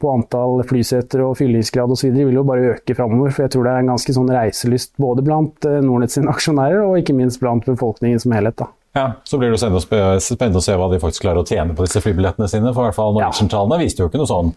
på 0.02 0.14
antall 0.14 0.64
flyseter 0.68 1.26
og 1.26 1.38
fyllingsgrad 1.42 1.94
osv. 1.94 2.10
vil 2.16 2.40
jo 2.40 2.48
bare 2.48 2.74
øke 2.78 2.96
framover. 2.98 3.36
For 3.36 3.46
jeg 3.46 3.56
tror 3.56 3.68
det 3.68 3.76
er 3.76 3.86
en 3.86 3.94
ganske 3.94 4.18
sånn 4.18 4.34
reiselyst 4.34 4.96
både 5.02 5.26
blant 5.28 5.70
eh, 5.70 5.82
Nordnett 5.84 6.16
sine 6.16 6.32
aksjonærer 6.34 6.86
og 6.86 7.02
ikke 7.02 7.18
minst 7.18 7.44
blant 7.44 7.68
befolkningen 7.68 8.24
som 8.24 8.36
helhet. 8.38 8.58
da. 8.64 8.72
Ja, 8.96 9.14
Så 9.24 9.38
blir 9.38 9.52
det 9.52 9.60
spennende 9.60 10.60
å 10.60 10.64
se 10.64 10.76
hva 10.78 10.88
de 10.90 11.00
faktisk 11.02 11.26
klarer 11.26 11.44
å 11.44 11.48
tjene 11.48 11.76
på 11.78 11.86
disse 11.86 12.02
flybillettene 12.02 12.48
sine. 12.50 12.72
For 12.74 12.86
i 12.86 12.90
hvert 12.90 12.98
fall 12.98 13.16
Norwegian-tallene 13.18 13.82
viste 13.84 14.02
jo 14.02 14.10
ikke 14.10 14.22
noe 14.22 14.30
sånn. 14.30 14.54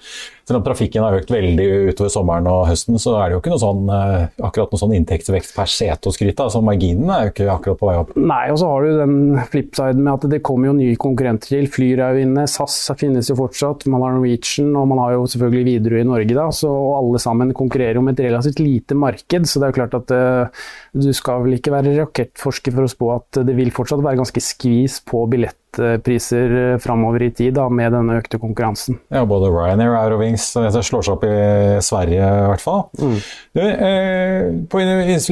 Selv 0.48 0.58
om 0.58 0.64
trafikken 0.66 1.04
har 1.04 1.14
økt 1.14 1.30
veldig 1.30 1.66
utover 1.92 2.10
sommeren 2.10 2.48
og 2.50 2.64
høsten, 2.66 2.96
så 2.98 3.12
er 3.20 3.28
det 3.28 3.36
jo 3.36 3.42
ikke 3.42 3.52
noe 3.52 3.62
sånn, 3.62 3.82
eh, 3.94 4.24
akkurat 4.48 4.72
noe 4.72 4.80
sånn 4.80 4.94
inntektsvekst 4.96 5.54
per 5.54 5.68
sete 5.70 6.10
å 6.10 6.14
skryte 6.14 6.46
av. 6.46 6.50
Så 6.50 6.62
marginene 6.64 7.14
er 7.14 7.28
jo 7.28 7.32
ikke 7.34 7.48
akkurat 7.52 7.80
på 7.82 7.90
vei 7.90 7.96
opp. 8.00 8.14
Nei, 8.16 8.42
og 8.50 8.58
så 8.58 8.70
har 8.72 8.86
du 8.86 8.98
den 8.98 9.18
flipsiden 9.52 10.02
med 10.02 10.12
at 10.16 10.28
det 10.32 10.42
kommer 10.46 10.70
jo 10.70 10.78
nye 10.80 10.96
konkurrenter 10.98 11.54
til. 11.54 11.68
Flyr 11.70 12.02
er 12.02 12.16
jo 12.16 12.24
inne, 12.26 12.48
SAS 12.50 12.78
finnes 12.98 13.30
jo 13.30 13.36
fortsatt, 13.38 13.86
man 13.86 14.02
har 14.02 14.16
Norwegian 14.16 14.72
og 14.74 14.88
man 14.90 15.04
har 15.04 15.14
jo 15.18 15.28
selvfølgelig 15.30 15.66
Widerøe 15.70 16.02
i 16.02 16.08
Norge. 16.08 16.34
da, 16.40 16.48
så 16.50 16.72
alle 16.96 17.18
sammen 17.22 17.54
konkurrerer 17.54 17.98
om 17.98 18.08
et 18.08 18.24
relativt 18.24 18.58
lite 18.58 18.98
marked. 18.98 19.46
Så 19.46 19.60
det 19.60 19.68
er 19.68 19.70
jo 19.70 19.78
klart 19.78 19.94
at 20.00 20.10
uh, 20.10 20.66
du 20.96 21.12
skal 21.14 21.44
vel 21.44 21.60
ikke 21.60 21.74
være 21.76 21.94
rakettforsker 22.00 22.74
for 22.74 22.88
å 22.88 22.90
spå 22.90 23.12
at 23.14 23.42
det 23.46 23.54
vil 23.54 23.70
fortsatt 23.74 24.02
være 24.02 24.18
ganske 24.18 24.29
skvis 24.38 25.00
på 25.02 25.24
billettpriser 25.32 26.54
eh, 26.60 26.76
framover 26.78 27.24
i 27.26 27.30
tid 27.34 27.56
da, 27.58 27.64
med 27.66 27.90
denne 27.96 28.20
økte 28.20 28.38
konkurransen. 28.38 29.00
Ja, 29.10 29.24
både 29.26 29.50
Ryanair 29.50 29.96
og 29.96 29.98
Eurowings 30.04 30.46
eh, 30.60 30.78
slår 30.78 31.02
seg 31.02 31.16
opp 31.16 31.26
i 31.26 31.34
Sverige 31.82 32.22
i 32.22 32.46
hvert 32.52 32.62
fall. 32.62 32.86
Mm. 33.02 33.18
Du, 33.58 33.64
eh, 33.66 34.46
på, 34.70 34.84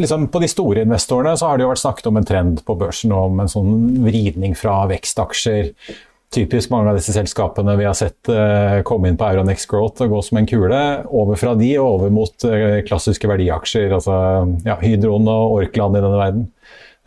liksom, 0.02 0.26
på, 0.35 0.43
de 0.43 0.50
store 0.50 0.83
investorene 0.88 1.38
så 1.38 1.52
har 1.52 1.61
det 1.61 1.69
jo 1.69 1.71
vært 1.71 1.85
snakket 1.85 2.11
om 2.11 2.19
en 2.19 2.28
trend 2.33 2.67
på 2.67 2.78
børsen 2.83 3.14
om 3.14 3.38
en 3.38 3.55
sånn 3.55 3.73
vridning 4.02 4.59
fra 4.59 4.83
vekstaksjer 4.90 5.71
typisk 6.35 6.73
mange 6.73 6.90
av 6.93 6.99
disse 6.99 7.14
selskapene 7.17 7.76
vi 7.78 7.87
har 7.88 7.97
sett 7.97 8.28
eh, 8.33 8.81
komme 8.87 9.09
inn 9.09 9.17
på 9.19 9.26
Euronex 9.31 9.64
Growth 9.71 10.05
og 10.05 10.12
gå 10.12 10.21
som 10.26 10.40
en 10.40 10.49
kule, 10.49 10.83
over 11.09 11.40
fra 11.40 11.55
de 11.59 11.71
og 11.81 11.95
over 11.95 12.12
mot 12.12 12.49
eh, 12.49 12.83
klassiske 12.88 13.31
verdiaksjer, 13.31 13.95
altså 13.97 14.19
ja, 14.67 14.76
Hydron 14.83 15.28
og 15.31 15.57
Orkland 15.62 15.97
i 15.97 16.05
denne 16.05 16.21
verden. 16.21 16.47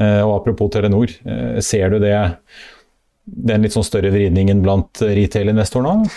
Uh, 0.02 0.22
og 0.26 0.40
apropos 0.40 0.72
Telenor, 0.74 1.14
ser 1.62 1.94
du 1.94 2.00
det, 2.02 2.16
den 3.26 3.66
litt 3.66 3.76
sånn 3.76 3.86
større 3.86 4.10
vridningen 4.14 4.64
blant 4.66 5.04
retail-investorer 5.06 5.86
nå? 5.86 6.10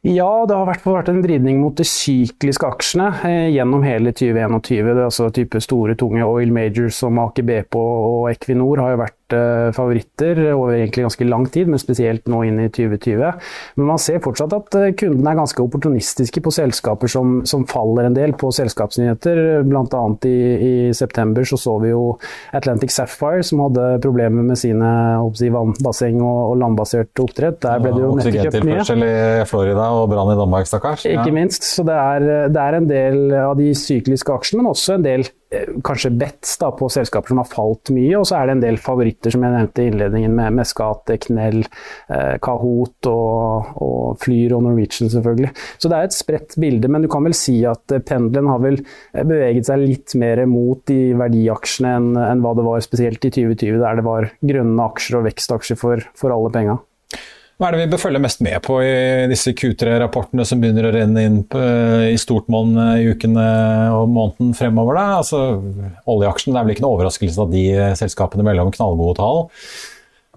Ja, 0.00 0.46
det 0.48 0.54
har 0.56 0.64
i 0.64 0.68
hvert 0.70 0.80
fall 0.80 0.94
vært 0.96 1.10
en 1.12 1.20
vridning 1.20 1.58
mot 1.60 1.76
de 1.76 1.84
sykliske 1.84 2.64
aksjene 2.64 3.10
eh, 3.28 3.50
gjennom 3.52 3.82
hele 3.84 4.14
2021. 4.16 4.86
Det 4.86 4.94
er 4.94 5.04
altså 5.04 5.26
type 5.36 5.60
store, 5.60 5.92
tunge 6.00 6.24
oil 6.24 6.54
majors 6.56 7.02
som 7.02 7.20
Aker 7.20 7.44
BP 7.44 7.76
og 7.76 8.30
Equinor 8.30 8.80
har 8.80 8.94
jo 8.94 9.00
vært 9.02 9.36
eh, 9.36 9.66
favoritter 9.76 10.40
over 10.54 10.78
egentlig 10.78 11.04
ganske 11.04 11.26
lang 11.28 11.44
tid, 11.52 11.68
men 11.68 11.82
spesielt 11.82 12.30
nå 12.32 12.40
inn 12.48 12.62
i 12.64 12.70
2020. 12.72 13.42
Men 13.76 13.90
man 13.90 14.00
ser 14.00 14.22
fortsatt 14.24 14.56
at 14.56 14.78
eh, 14.80 14.94
kundene 15.02 15.34
er 15.34 15.40
ganske 15.42 15.66
opportunistiske 15.66 16.40
på 16.48 16.54
selskaper 16.56 17.12
som, 17.12 17.42
som 17.44 17.68
faller 17.68 18.08
en 18.08 18.16
del 18.16 18.32
på 18.40 18.48
selskapsnyheter. 18.56 19.42
Annet 19.60 20.30
i, 20.30 20.40
i, 20.64 20.72
september 20.96 21.44
så 21.44 21.60
så 21.60 21.76
vi 21.82 21.92
jo 21.92 22.14
Atlantic 22.56 22.94
Sapphire 22.94 23.44
som 23.44 23.66
hadde 23.66 23.98
problemer 24.00 24.48
med 24.48 24.56
sine 24.56 24.88
si, 25.36 25.52
vannbasseng 25.52 26.24
og, 26.24 26.40
og 26.54 26.58
landbasert 26.64 27.20
oppdrett. 27.20 27.60
Der 27.68 27.84
ble 27.84 27.92
det 27.98 28.04
jo 28.06 28.16
nettopp 28.16 28.40
kjøpt 28.48 28.70
mye. 28.70 29.12
i 29.44 29.48
Florida 29.50 29.89
og 29.92 30.08
brann 30.12 30.32
i 30.32 30.38
Danmark, 30.38 30.68
stakkars. 30.68 31.04
Ikke 31.08 31.28
ja. 31.28 31.34
minst. 31.34 31.66
Så 31.66 31.84
det 31.86 31.96
er, 31.96 32.26
det 32.52 32.62
er, 32.62 32.78
en 32.78 32.88
del 32.88 33.20
av 33.40 33.54
de 33.58 33.70
sykliske 33.76 34.32
aksjene, 34.34 34.62
men 34.62 34.70
også 34.72 34.96
en 34.96 35.04
del 35.04 35.24
eh, 35.52 35.68
kanskje 35.86 36.12
bets 36.20 36.56
da, 36.60 36.70
på 36.76 36.88
selskaper 36.92 37.32
som 37.32 37.40
har 37.42 37.48
falt 37.50 37.92
mye. 37.94 38.14
Og 38.18 38.26
så 38.28 38.38
er 38.38 38.48
det 38.48 38.56
en 38.56 38.64
del 38.64 38.80
favoritter, 38.82 39.34
som 39.34 39.44
jeg 39.46 39.54
nevnte 39.54 39.84
i 39.84 39.90
innledningen, 39.90 40.34
med, 40.36 40.58
med 40.60 40.68
Skate, 40.70 41.18
Knell, 41.26 41.62
eh, 42.12 42.36
Kahoot 42.42 43.10
og, 43.10 43.72
og, 43.76 44.18
Flyr 44.22 44.56
og 44.58 44.66
Norwegian, 44.66 45.12
selvfølgelig. 45.12 45.54
Så 45.78 45.90
det 45.90 45.98
er 45.98 46.10
et 46.10 46.18
spredt 46.18 46.58
bilde, 46.60 46.90
men 46.90 47.06
du 47.06 47.10
kan 47.12 47.26
vel 47.26 47.36
si 47.38 47.58
at 47.68 47.96
eh, 47.96 48.04
pendelen 48.06 48.50
har 48.52 48.62
vel 48.64 48.80
eh, 48.82 49.24
beveget 49.24 49.70
seg 49.70 49.84
litt 49.84 50.16
mer 50.20 50.44
mot 50.50 50.84
de 50.90 51.00
verdiaksjene 51.20 51.96
enn, 52.00 52.12
enn 52.26 52.44
hva 52.44 52.54
det 52.58 52.66
var 52.66 52.84
spesielt 52.84 53.24
i 53.26 53.34
2020, 53.34 53.80
der 53.82 54.00
det 54.00 54.06
var 54.06 54.30
grønne 54.40 54.92
aksjer 54.92 55.20
og 55.20 55.26
vekstaksjer 55.30 55.80
for, 55.80 56.06
for 56.18 56.34
alle 56.34 56.54
penga. 56.54 56.80
Hva 57.60 57.68
er 57.68 57.76
det 57.76 57.82
vi 57.82 57.90
bør 57.92 58.00
følge 58.00 58.20
mest 58.24 58.38
med 58.40 58.56
på 58.64 58.78
i 58.80 59.26
disse 59.28 59.52
Q3-rapportene 59.52 60.46
som 60.48 60.62
begynner 60.62 60.86
å 60.88 60.92
renne 60.94 61.24
inn 61.28 61.34
i 62.08 62.14
stort 62.16 62.46
monn 62.48 62.72
i 62.96 63.10
ukene 63.12 63.44
og 63.92 64.06
måneden 64.08 64.54
fremover? 64.56 64.96
Da? 64.96 65.18
Altså, 65.18 65.40
oljeaksjen, 66.08 66.54
det 66.56 66.62
er 66.62 66.64
vel 66.64 66.72
ikke 66.72 66.86
noe 66.86 66.96
overraskelse 66.96 67.44
at 67.44 67.52
de 67.52 67.64
selskapene 68.00 68.46
melder 68.48 68.64
om 68.64 68.72
knallgode 68.72 69.18
tall. 69.20 69.42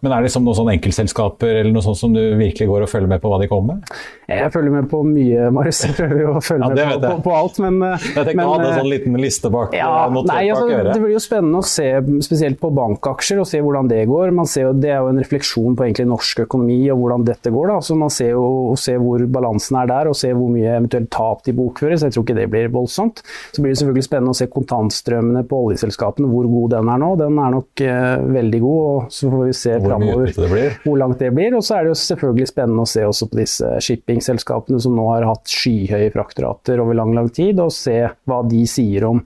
Men 0.03 0.11
er 0.11 0.19
det 0.19 0.27
liksom 0.27 0.43
noen 0.43 0.57
sånne 0.57 0.75
enkeltselskaper 0.77 1.61
eller 1.61 1.71
noe 1.71 1.85
sånt 1.85 1.99
som 2.01 2.15
du 2.15 2.21
virkelig 2.35 2.67
går 2.67 2.83
og 2.83 2.91
følger 2.91 3.07
med 3.07 3.21
på 3.23 3.31
hva 3.31 3.39
de 3.39 3.47
kommer 3.51 3.77
med? 3.77 3.93
Jeg 4.27 4.51
følger 4.53 4.73
med 4.73 4.87
på 4.91 4.99
mye, 5.07 5.47
Marius. 5.55 5.81
Jeg 5.87 5.95
prøver 5.97 6.21
jo 6.21 6.33
å 6.37 6.41
følge 6.43 6.67
ja, 6.67 6.87
med 6.89 7.03
på, 7.03 7.09
på, 7.09 7.23
på, 7.27 7.35
alt, 7.37 7.59
men 7.63 7.79
eh, 7.87 8.07
Jeg 8.09 8.27
tenkte 8.27 8.35
men, 8.39 8.43
å 8.43 8.53
ha 8.53 8.57
en 8.59 8.67
eh, 8.67 8.77
sånn 8.79 8.89
liten 8.91 9.17
liste 9.19 9.51
bak, 9.53 9.75
ja, 9.77 9.89
nei, 10.11 10.41
altså, 10.51 10.65
bak 10.67 10.75
øret. 10.77 10.91
Det 10.91 11.03
blir 11.03 11.13
jo 11.15 11.21
spennende 11.23 11.61
å 11.61 11.67
se, 11.67 11.87
spesielt 12.27 12.59
på 12.61 12.71
bankaksjer, 12.75 13.41
og 13.43 13.49
se 13.49 13.61
hvordan 13.63 13.91
det 13.91 14.01
går. 14.09 14.33
Man 14.35 14.49
ser 14.49 14.67
jo, 14.69 14.73
det 14.75 14.91
er 14.91 15.01
jo 15.03 15.11
en 15.13 15.21
refleksjon 15.23 15.77
på 15.79 15.87
egentlig 15.87 16.07
norsk 16.11 16.43
økonomi 16.45 16.79
og 16.93 17.03
hvordan 17.03 17.27
dette 17.27 17.53
går. 17.53 17.71
Da. 17.73 17.79
Så 17.87 17.97
Man 17.99 18.11
ser 18.13 18.33
jo 18.33 18.45
ser 18.79 18.99
hvor 19.03 19.23
balansen 19.31 19.79
er 19.79 19.91
der, 19.91 20.11
og 20.11 20.17
ser 20.19 20.35
hvor 20.37 20.51
mye 20.51 20.75
eventuelt 20.81 21.11
tap 21.13 21.43
de 21.47 21.55
bokfører. 21.55 21.95
Så 21.99 22.09
jeg 22.09 22.17
tror 22.17 22.27
ikke 22.27 22.37
det 22.41 22.49
blir 22.51 22.71
voldsomt. 22.73 23.23
Så 23.55 23.63
blir 23.63 23.73
det 23.73 23.79
selvfølgelig 23.81 24.07
spennende 24.07 24.35
å 24.35 24.39
se 24.39 24.49
kontantstrømmene 24.51 25.45
på 25.47 25.63
oljeselskapene, 25.67 26.31
hvor 26.31 26.49
god 26.51 26.77
den 26.77 26.91
er 26.93 27.03
nå. 27.03 27.11
Den 27.19 27.39
er 27.43 27.55
nok 27.57 27.85
uh, 27.87 28.27
veldig 28.39 28.63
god, 28.63 28.81
og 28.93 29.13
så 29.13 29.31
får 29.31 29.45
vi 29.47 29.57
se 29.63 29.77
framover 29.93 30.77
hvor 30.83 30.99
langt 30.99 31.21
det 31.21 31.31
blir. 31.35 31.55
Og 31.57 31.65
så 31.65 31.77
er 31.77 31.85
det 31.85 31.93
jo 31.93 31.99
selvfølgelig 32.03 32.49
spennende 32.49 32.85
å 32.85 32.89
se 32.89 33.05
også 33.07 33.29
på 33.31 33.39
disse 33.39 33.71
shippingselskapene 33.87 34.81
som 34.83 34.95
nå 34.97 35.07
har 35.11 35.27
hatt 35.29 35.49
skyhøye 35.49 36.11
fraktrater 36.13 36.81
over 36.83 36.97
lang, 36.97 37.13
lang 37.17 37.29
tid, 37.33 37.61
og 37.63 37.73
se 37.75 37.99
hva 38.29 38.41
de 38.49 38.63
sier 38.69 39.07
om, 39.07 39.23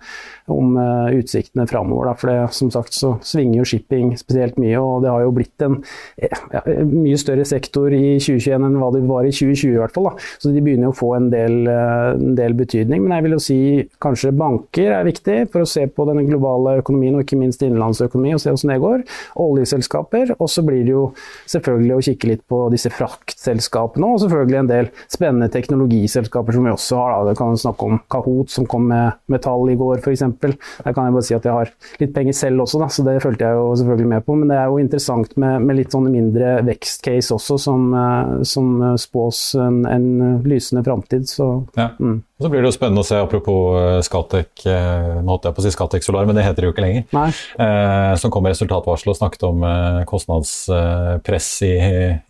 om 0.54 0.78
uh, 0.80 1.10
utsiktene 1.18 1.68
framover. 1.70 2.14
For 2.20 2.32
det, 2.32 2.38
som 2.56 2.72
sagt 2.74 2.96
så 2.96 3.16
svinger 3.26 3.62
jo 3.62 3.68
shipping 3.68 4.14
spesielt 4.20 4.60
mye, 4.62 4.80
og 4.80 5.04
det 5.04 5.12
har 5.12 5.26
jo 5.26 5.34
blitt 5.36 5.66
en 5.66 5.80
ja, 6.22 6.64
mye 6.88 7.18
større 7.20 7.46
sektor 7.48 7.94
i 7.94 8.18
2021 8.22 8.68
enn 8.68 8.80
hva 8.82 8.92
det 8.96 9.04
var 9.08 9.28
i 9.28 9.34
2020 9.34 9.76
i 9.76 9.82
hvert 9.82 9.96
fall. 9.96 10.10
Da. 10.12 10.28
Så 10.42 10.54
de 10.54 10.64
begynner 10.64 10.92
å 10.92 10.98
få 10.98 11.14
en 11.18 11.30
del, 11.34 11.60
en 11.68 12.36
del 12.38 12.56
betydning. 12.58 13.04
Men 13.04 13.18
jeg 13.18 13.28
vil 13.28 13.38
jo 13.38 13.42
si 13.44 13.60
kanskje 14.04 14.34
banker 14.38 14.94
er 14.98 15.08
viktig 15.08 15.38
for 15.54 15.64
å 15.64 15.70
se 15.70 15.86
på 15.92 16.08
den 16.10 16.24
globale 16.30 16.78
økonomien, 16.82 17.18
og 17.18 17.26
ikke 17.26 17.40
minst 17.40 17.64
innenlandsøkonomi, 17.66 18.36
og 18.36 18.44
se 18.44 18.54
hvordan 18.54 18.74
det 18.74 18.80
går. 18.84 19.06
Oljeselskaper. 19.44 20.36
Og 20.38 20.52
så 20.52 20.64
blir 20.66 20.84
det 20.88 20.94
jo 20.94 21.06
selvfølgelig 21.50 21.96
å 21.96 22.06
kikke 22.08 22.32
litt 22.32 22.46
på 22.50 22.64
disse 22.74 22.92
fraktselskapene, 22.94 24.14
og 24.14 24.24
selvfølgelig 24.24 24.62
en 24.62 24.72
del 24.72 24.92
spennende 25.12 25.52
teknologiselskaper 25.54 26.58
som 26.58 26.68
vi 26.68 26.74
også 26.74 27.02
har. 27.02 27.16
Da. 27.18 27.32
Det 27.32 27.40
kan 27.40 27.60
snakke 27.60 27.92
om 27.92 28.02
Kahoot, 28.12 28.52
som 28.54 28.68
kom 28.70 28.88
med 28.92 29.18
metall 29.32 29.72
i 29.72 29.78
går 29.80 30.02
f.eks. 30.02 30.26
Der 30.42 30.94
kan 30.94 31.08
jeg 31.08 31.16
bare 31.18 31.28
si 31.28 31.36
at 31.38 31.48
jeg 31.48 31.56
har 31.56 31.72
litt 32.02 32.14
penger 32.16 32.38
selv 32.38 32.66
også, 32.66 32.82
da, 32.84 32.90
så 32.94 33.06
det 33.08 33.18
fulgte 33.24 33.50
jeg 33.50 33.60
jo 33.60 33.68
selvfølgelig 33.82 34.12
med 34.14 34.26
på. 34.28 34.38
Men 34.40 34.54
det 34.54 34.60
er 34.60 34.72
jo 34.72 34.80
interessant 34.82 35.36
med, 35.40 35.68
med 35.68 35.80
litt 35.80 35.96
sånne 35.96 36.14
mindre 36.14 36.54
vekstcase 36.68 37.36
også, 37.38 37.60
som, 37.68 37.90
eh, 37.98 38.34
som 38.48 38.72
spås 39.02 39.42
en, 39.62 39.84
en 39.90 40.10
lysende 40.48 40.86
framtid. 40.88 41.28
Så 41.30 41.50
ja. 41.78 41.92
mm. 42.00 42.18
Og 42.38 42.46
så 42.46 42.50
blir 42.54 42.62
det 42.62 42.70
jo 42.70 42.76
spennende 42.76 43.02
å 43.02 43.08
se, 43.08 43.18
apropos 43.18 44.04
Skatec, 44.06 44.52
eh, 44.70 45.16
nå 45.26 45.32
holdt 45.32 45.48
jeg 45.48 45.56
på 45.58 45.62
å 45.64 45.66
si 45.66 45.72
Skatec 45.74 46.06
Solar, 46.06 46.28
men 46.30 46.38
det 46.38 46.44
heter 46.46 46.62
det 46.62 46.68
jo 46.68 46.74
ikke 46.76 46.84
lenger. 46.84 47.06
Eh, 47.18 48.14
som 48.22 48.30
kom 48.34 48.46
med 48.46 48.54
resultatvarsel 48.54 49.10
og 49.10 49.18
snakket 49.18 49.46
om 49.48 49.66
eh, 49.66 50.04
kostnadspress 50.06 51.48
i, 51.66 51.72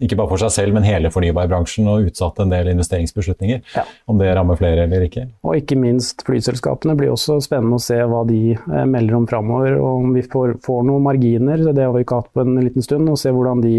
ikke 0.07 0.15
bare 0.15 0.31
for 0.31 0.43
seg 0.45 0.53
selv, 0.55 0.77
men 0.77 0.87
hele 0.87 1.11
fornybarbransjen, 1.11 1.89
og 1.91 2.07
utsatt 2.07 2.39
en 2.39 2.55
del 2.55 2.71
investeringsbeslutninger. 2.71 3.59
Ja. 3.75 3.83
Om 4.07 4.21
det 4.21 4.31
rammer 4.37 4.55
flere 4.59 4.85
eller 4.87 5.03
ikke. 5.09 5.25
Og 5.43 5.59
ikke 5.59 5.75
minst 5.79 6.23
flyselskapene 6.27 6.95
blir 6.95 7.11
også 7.11 7.41
spennende 7.43 7.75
å 7.75 7.83
se 7.83 7.99
hva 7.99 8.23
de 8.31 8.55
eh, 8.55 8.87
melder 8.87 9.19
om 9.19 9.27
framover, 9.27 9.75
og 9.81 10.05
om 10.05 10.15
vi 10.15 10.23
får, 10.23 10.55
får, 10.63 10.87
noen 10.87 11.03
marginer. 11.03 11.67
Det 11.67 11.83
har 11.83 11.91
vi 11.97 12.07
ikke 12.07 12.21
hatt 12.21 12.31
på 12.31 12.47
en 12.47 12.55
liten 12.63 12.85
stund, 12.85 13.11
og 13.11 13.19
se 13.19 13.35
hvordan 13.35 13.59
de 13.65 13.75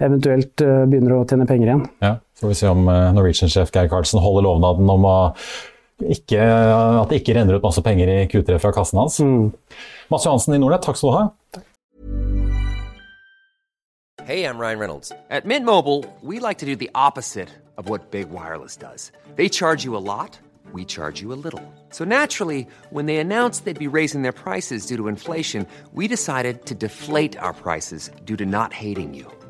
eventuelt 0.00 0.64
eh, 0.64 0.82
begynner 0.88 1.18
å 1.18 1.22
tjene 1.28 1.48
penger 1.52 1.74
igjen. 1.74 1.86
Ja. 2.00 2.16
Får 2.40 2.48
vi 2.48 2.54
se 2.56 2.68
om 2.68 2.88
eh, 2.88 3.10
Norwegian-sjef 3.16 3.72
Geir 3.74 3.90
Karlsen 3.92 4.22
holder 4.22 4.48
lovnaden 4.48 4.90
om 4.90 5.04
ikke, 6.00 6.40
at 6.40 7.10
det 7.10 7.20
ikke 7.20 7.34
renner 7.36 7.58
ut 7.58 7.64
masse 7.64 7.82
penger 7.84 8.08
i 8.08 8.26
Q3 8.30 8.56
fra 8.62 8.72
kassen 8.72 8.98
hans. 8.98 9.20
Mm. 9.20 9.50
Mads 10.08 10.24
Johansen 10.26 10.56
i 10.56 10.60
Nordnett, 10.62 10.86
takk 10.86 10.96
skal 10.96 11.10
du 11.10 11.16
ha. 11.18 11.26
Hey, 14.24 14.44
I'm 14.44 14.58
Ryan 14.58 14.78
Reynolds. 14.78 15.12
At 15.28 15.44
Mint 15.44 15.64
Mobile, 15.64 16.04
we 16.22 16.38
like 16.38 16.58
to 16.58 16.66
do 16.66 16.76
the 16.76 16.90
opposite 16.94 17.48
of 17.76 17.88
what 17.88 18.10
Big 18.10 18.30
Wireless 18.30 18.76
does. 18.76 19.10
They 19.36 19.48
charge 19.48 19.84
you 19.84 19.96
a 19.96 20.04
lot, 20.12 20.38
we 20.72 20.84
charge 20.84 21.20
you 21.20 21.32
a 21.32 21.40
little. 21.44 21.62
So 21.90 22.04
naturally, 22.04 22.66
when 22.90 23.06
they 23.06 23.16
announced 23.16 23.64
they'd 23.64 23.86
be 23.90 23.96
raising 23.98 24.22
their 24.22 24.32
prices 24.32 24.86
due 24.86 24.96
to 24.96 25.08
inflation, 25.08 25.66
we 25.92 26.06
decided 26.06 26.66
to 26.66 26.74
deflate 26.74 27.36
our 27.38 27.52
prices 27.52 28.10
due 28.24 28.36
to 28.36 28.46
not 28.46 28.72
hating 28.72 29.14
you. 29.14 29.26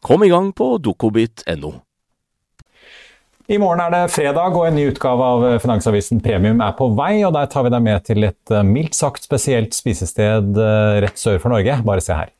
Kom 0.00 0.24
i 0.24 0.30
gang 0.32 0.52
på 0.56 0.74
dokobit.no. 0.80 1.74
I 3.50 3.58
morgen 3.58 3.80
er 3.82 3.90
det 3.92 4.12
fredag, 4.14 4.54
og 4.54 4.68
en 4.68 4.76
ny 4.78 4.86
utgave 4.92 5.26
av 5.26 5.44
Finansavisen 5.60 6.20
Premium 6.22 6.60
er 6.62 6.76
på 6.78 6.86
vei. 6.96 7.24
og 7.26 7.34
Der 7.34 7.48
tar 7.50 7.66
vi 7.66 7.72
deg 7.74 7.82
med 7.82 8.04
til 8.06 8.28
et 8.28 8.52
eh, 8.54 8.66
mildt 8.66 8.94
sagt 8.94 9.26
spesielt 9.26 9.74
spisested 9.74 10.54
eh, 10.54 11.00
rett 11.04 11.18
sør 11.18 11.40
for 11.42 11.52
Norge. 11.52 11.80
Bare 11.84 12.04
se 12.04 12.14
her. 12.14 12.30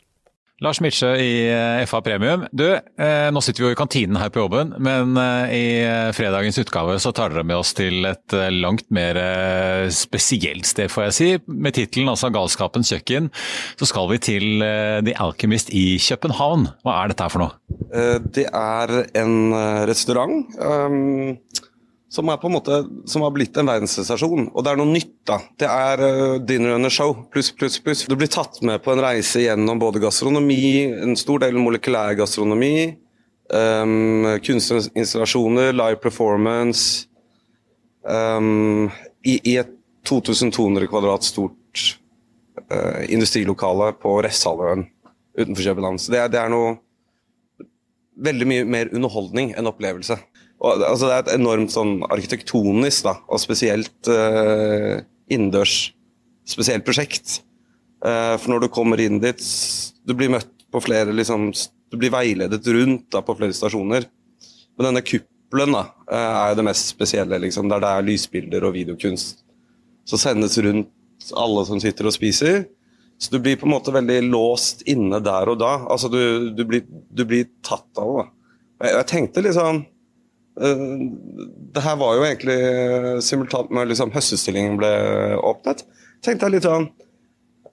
Lars 0.60 0.80
Mitsjø 0.84 1.14
i 1.16 1.30
eh, 1.48 1.82
FA 1.88 2.02
Premium. 2.04 2.42
Du, 2.52 2.66
eh, 2.68 3.28
nå 3.32 3.40
sitter 3.40 3.62
vi 3.62 3.70
jo 3.70 3.72
i 3.72 3.78
kantinen 3.78 4.18
her 4.20 4.28
på 4.32 4.42
jobben, 4.42 4.74
men 4.82 5.16
eh, 5.16 5.54
i 5.56 5.62
fredagens 6.16 6.60
utgave 6.60 6.98
så 7.00 7.14
tar 7.16 7.32
dere 7.32 7.46
med 7.48 7.62
oss 7.62 7.72
til 7.78 8.04
et 8.10 8.36
langt 8.52 8.84
mer 8.92 9.16
spesielt 9.94 10.68
sted, 10.68 10.92
får 10.92 11.06
jeg 11.08 11.16
si. 11.16 11.30
Med 11.48 11.76
tittelen 11.78 12.12
altså 12.12 12.28
'Galskapens 12.28 12.92
kjøkken', 12.92 13.30
så 13.80 13.88
skal 13.88 14.10
vi 14.12 14.20
til 14.20 14.46
The 14.60 15.16
Alchemist 15.16 15.72
i 15.72 15.96
København. 15.96 16.68
Hva 16.84 16.98
er 16.98 17.12
dette 17.12 17.24
her 17.24 17.32
for 17.32 17.46
noe? 17.46 18.20
Det 18.20 18.46
er 18.52 18.94
en 19.16 19.34
restaurant. 19.88 20.44
Um 20.60 21.48
som, 22.10 22.28
er 22.28 22.40
på 22.42 22.48
en 22.48 22.56
måte, 22.56 22.76
som 23.06 23.22
har 23.22 23.30
blitt 23.34 23.56
en 23.60 23.68
verdenssensasjon. 23.70 24.48
Og 24.50 24.64
det 24.66 24.72
er 24.72 24.80
noe 24.80 24.90
nytt, 24.90 25.12
da. 25.28 25.38
Det 25.62 25.68
er 25.70 26.02
uh, 26.02 26.38
dinner 26.42 26.74
and 26.74 26.88
a 26.88 26.90
show, 26.90 27.14
pluss, 27.30 27.52
pluss, 27.54 27.78
pluss. 27.82 28.02
Du 28.10 28.16
blir 28.18 28.30
tatt 28.30 28.58
med 28.66 28.82
på 28.82 28.94
en 28.94 29.02
reise 29.04 29.44
gjennom 29.44 29.78
både 29.78 30.02
gastronomi, 30.02 30.90
en 30.90 31.14
stor 31.18 31.44
del 31.44 31.60
molekylær 31.62 32.16
gastronomi, 32.18 32.74
um, 33.54 34.26
kunstinstallasjoner, 34.42 35.70
live 35.76 36.00
performance 36.02 37.06
um, 38.02 38.90
i, 39.22 39.38
i, 39.38 39.56
et 39.62 39.70
2200 40.08 40.90
kvadrat 40.90 41.26
stort 41.28 41.86
uh, 42.72 43.02
industrilokale 43.06 43.92
på 44.02 44.18
Refshalvøen 44.26 44.88
utenfor 45.38 45.62
København. 45.62 46.02
Så 46.02 46.10
det 46.16 46.26
det 46.34 46.42
er 46.42 46.50
noe 46.50 46.78
veldig 48.20 48.46
mye 48.48 48.64
mer 48.68 48.90
underholdning 48.92 49.54
enn 49.56 49.68
opplevelse. 49.70 50.18
Og, 50.60 50.82
altså, 50.84 51.08
det 51.08 51.14
er 51.14 51.22
et 51.24 51.34
enormt 51.38 51.72
sånn 51.72 52.00
arkitektonisk 52.12 53.06
da, 53.06 53.16
og 53.32 53.40
spesielt 53.40 54.10
uh, 54.12 55.00
innendørs 55.32 55.90
spesielt 56.48 56.84
prosjekt. 56.84 57.38
Uh, 58.04 58.36
for 58.36 58.52
når 58.52 58.64
du 58.64 58.72
kommer 58.72 59.00
inn 59.00 59.20
dit, 59.22 59.40
du 60.04 60.12
blir 60.16 60.32
møtt 60.32 60.52
på 60.70 60.82
flere 60.84 61.12
liksom, 61.16 61.50
Du 61.90 61.96
blir 61.98 62.12
veiledet 62.14 62.62
rundt 62.70 63.08
da, 63.10 63.22
på 63.24 63.34
flere 63.38 63.56
stasjoner. 63.56 64.04
Men 64.76 64.90
denne 64.90 65.02
kuppelen 65.02 65.72
da, 65.74 65.86
uh, 66.12 66.34
er 66.50 66.58
det 66.58 66.66
mest 66.68 66.92
spesielle, 66.92 67.40
liksom, 67.42 67.70
der 67.70 67.80
det 67.82 67.92
er 67.94 68.06
lysbilder 68.06 68.66
og 68.68 68.76
videokunst 68.76 69.40
som 70.08 70.20
sendes 70.20 70.56
rundt 70.58 71.32
alle 71.38 71.64
som 71.68 71.80
sitter 71.80 72.08
og 72.08 72.14
spiser. 72.16 72.64
Så 73.20 73.32
du 73.32 73.40
blir 73.40 73.56
på 73.60 73.68
en 73.68 73.72
måte 73.74 73.92
veldig 73.94 74.20
låst 74.28 74.84
inne 74.88 75.20
der 75.24 75.48
og 75.52 75.58
da. 75.60 75.72
Altså, 75.92 76.08
du, 76.12 76.50
du, 76.56 76.62
blir, 76.68 76.84
du 76.84 77.24
blir, 77.28 77.48
tatt 77.64 78.00
av 78.00 78.12
det. 78.18 78.26
Jeg, 78.80 78.94
jeg 78.96 79.08
tenkte 79.10 79.44
liksom 79.44 79.82
Eh, 79.84 79.99
det 80.58 81.82
her 81.84 81.96
var 81.96 82.16
jo 82.18 82.24
egentlig 82.26 83.22
simultant 83.24 83.70
med 83.72 83.88
liksom 83.88 84.10
høstutstillingen 84.14 84.78
ble 84.80 84.90
åpnet. 85.38 85.84
tenkte 86.24 86.48
jeg 86.48 86.56
litt 86.56 86.66
sånn 86.66 86.88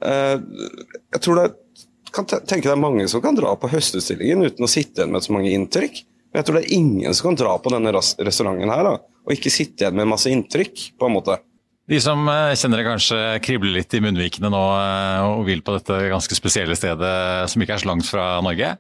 uh, 0.06 0.38
Jeg 0.38 1.24
tror 1.24 1.42
det 1.42 1.48
kan 2.14 2.28
tenke 2.30 2.68
det 2.68 2.76
er 2.76 2.80
mange 2.80 3.08
som 3.12 3.22
kan 3.24 3.36
dra 3.36 3.52
på 3.60 3.70
høstutstillingen 3.72 4.46
uten 4.46 4.64
å 4.64 4.72
sitte 4.72 5.02
igjen 5.02 5.12
med 5.14 5.26
så 5.26 5.34
mange 5.36 5.52
inntrykk. 5.54 6.00
Men 6.32 6.40
jeg 6.40 6.48
tror 6.48 6.58
det 6.58 6.64
er 6.64 6.78
ingen 6.78 7.18
som 7.18 7.30
kan 7.30 7.40
dra 7.40 7.58
på 7.60 7.74
denne 7.74 7.92
restauranten 7.94 8.72
her 8.72 8.88
da, 8.88 8.94
og 9.28 9.36
ikke 9.36 9.52
sitte 9.54 9.84
igjen 9.84 10.00
med 10.00 10.10
masse 10.10 10.32
inntrykk. 10.32 10.88
på 10.98 11.10
en 11.10 11.16
måte. 11.18 11.36
De 11.88 12.00
som 12.04 12.24
eh, 12.32 12.56
kjenner 12.60 12.82
det 12.82 12.88
kanskje 12.88 13.20
kribler 13.44 13.76
litt 13.78 13.94
i 13.96 14.02
munnvikene 14.04 14.50
nå 14.52 14.64
og 15.28 15.44
vil 15.48 15.62
på 15.64 15.76
dette 15.78 16.00
ganske 16.12 16.40
spesielle 16.40 16.76
stedet 16.80 17.12
som 17.52 17.64
ikke 17.64 17.78
er 17.78 17.84
så 17.84 17.92
langt 17.92 18.08
fra 18.08 18.26
Norge. 18.44 18.74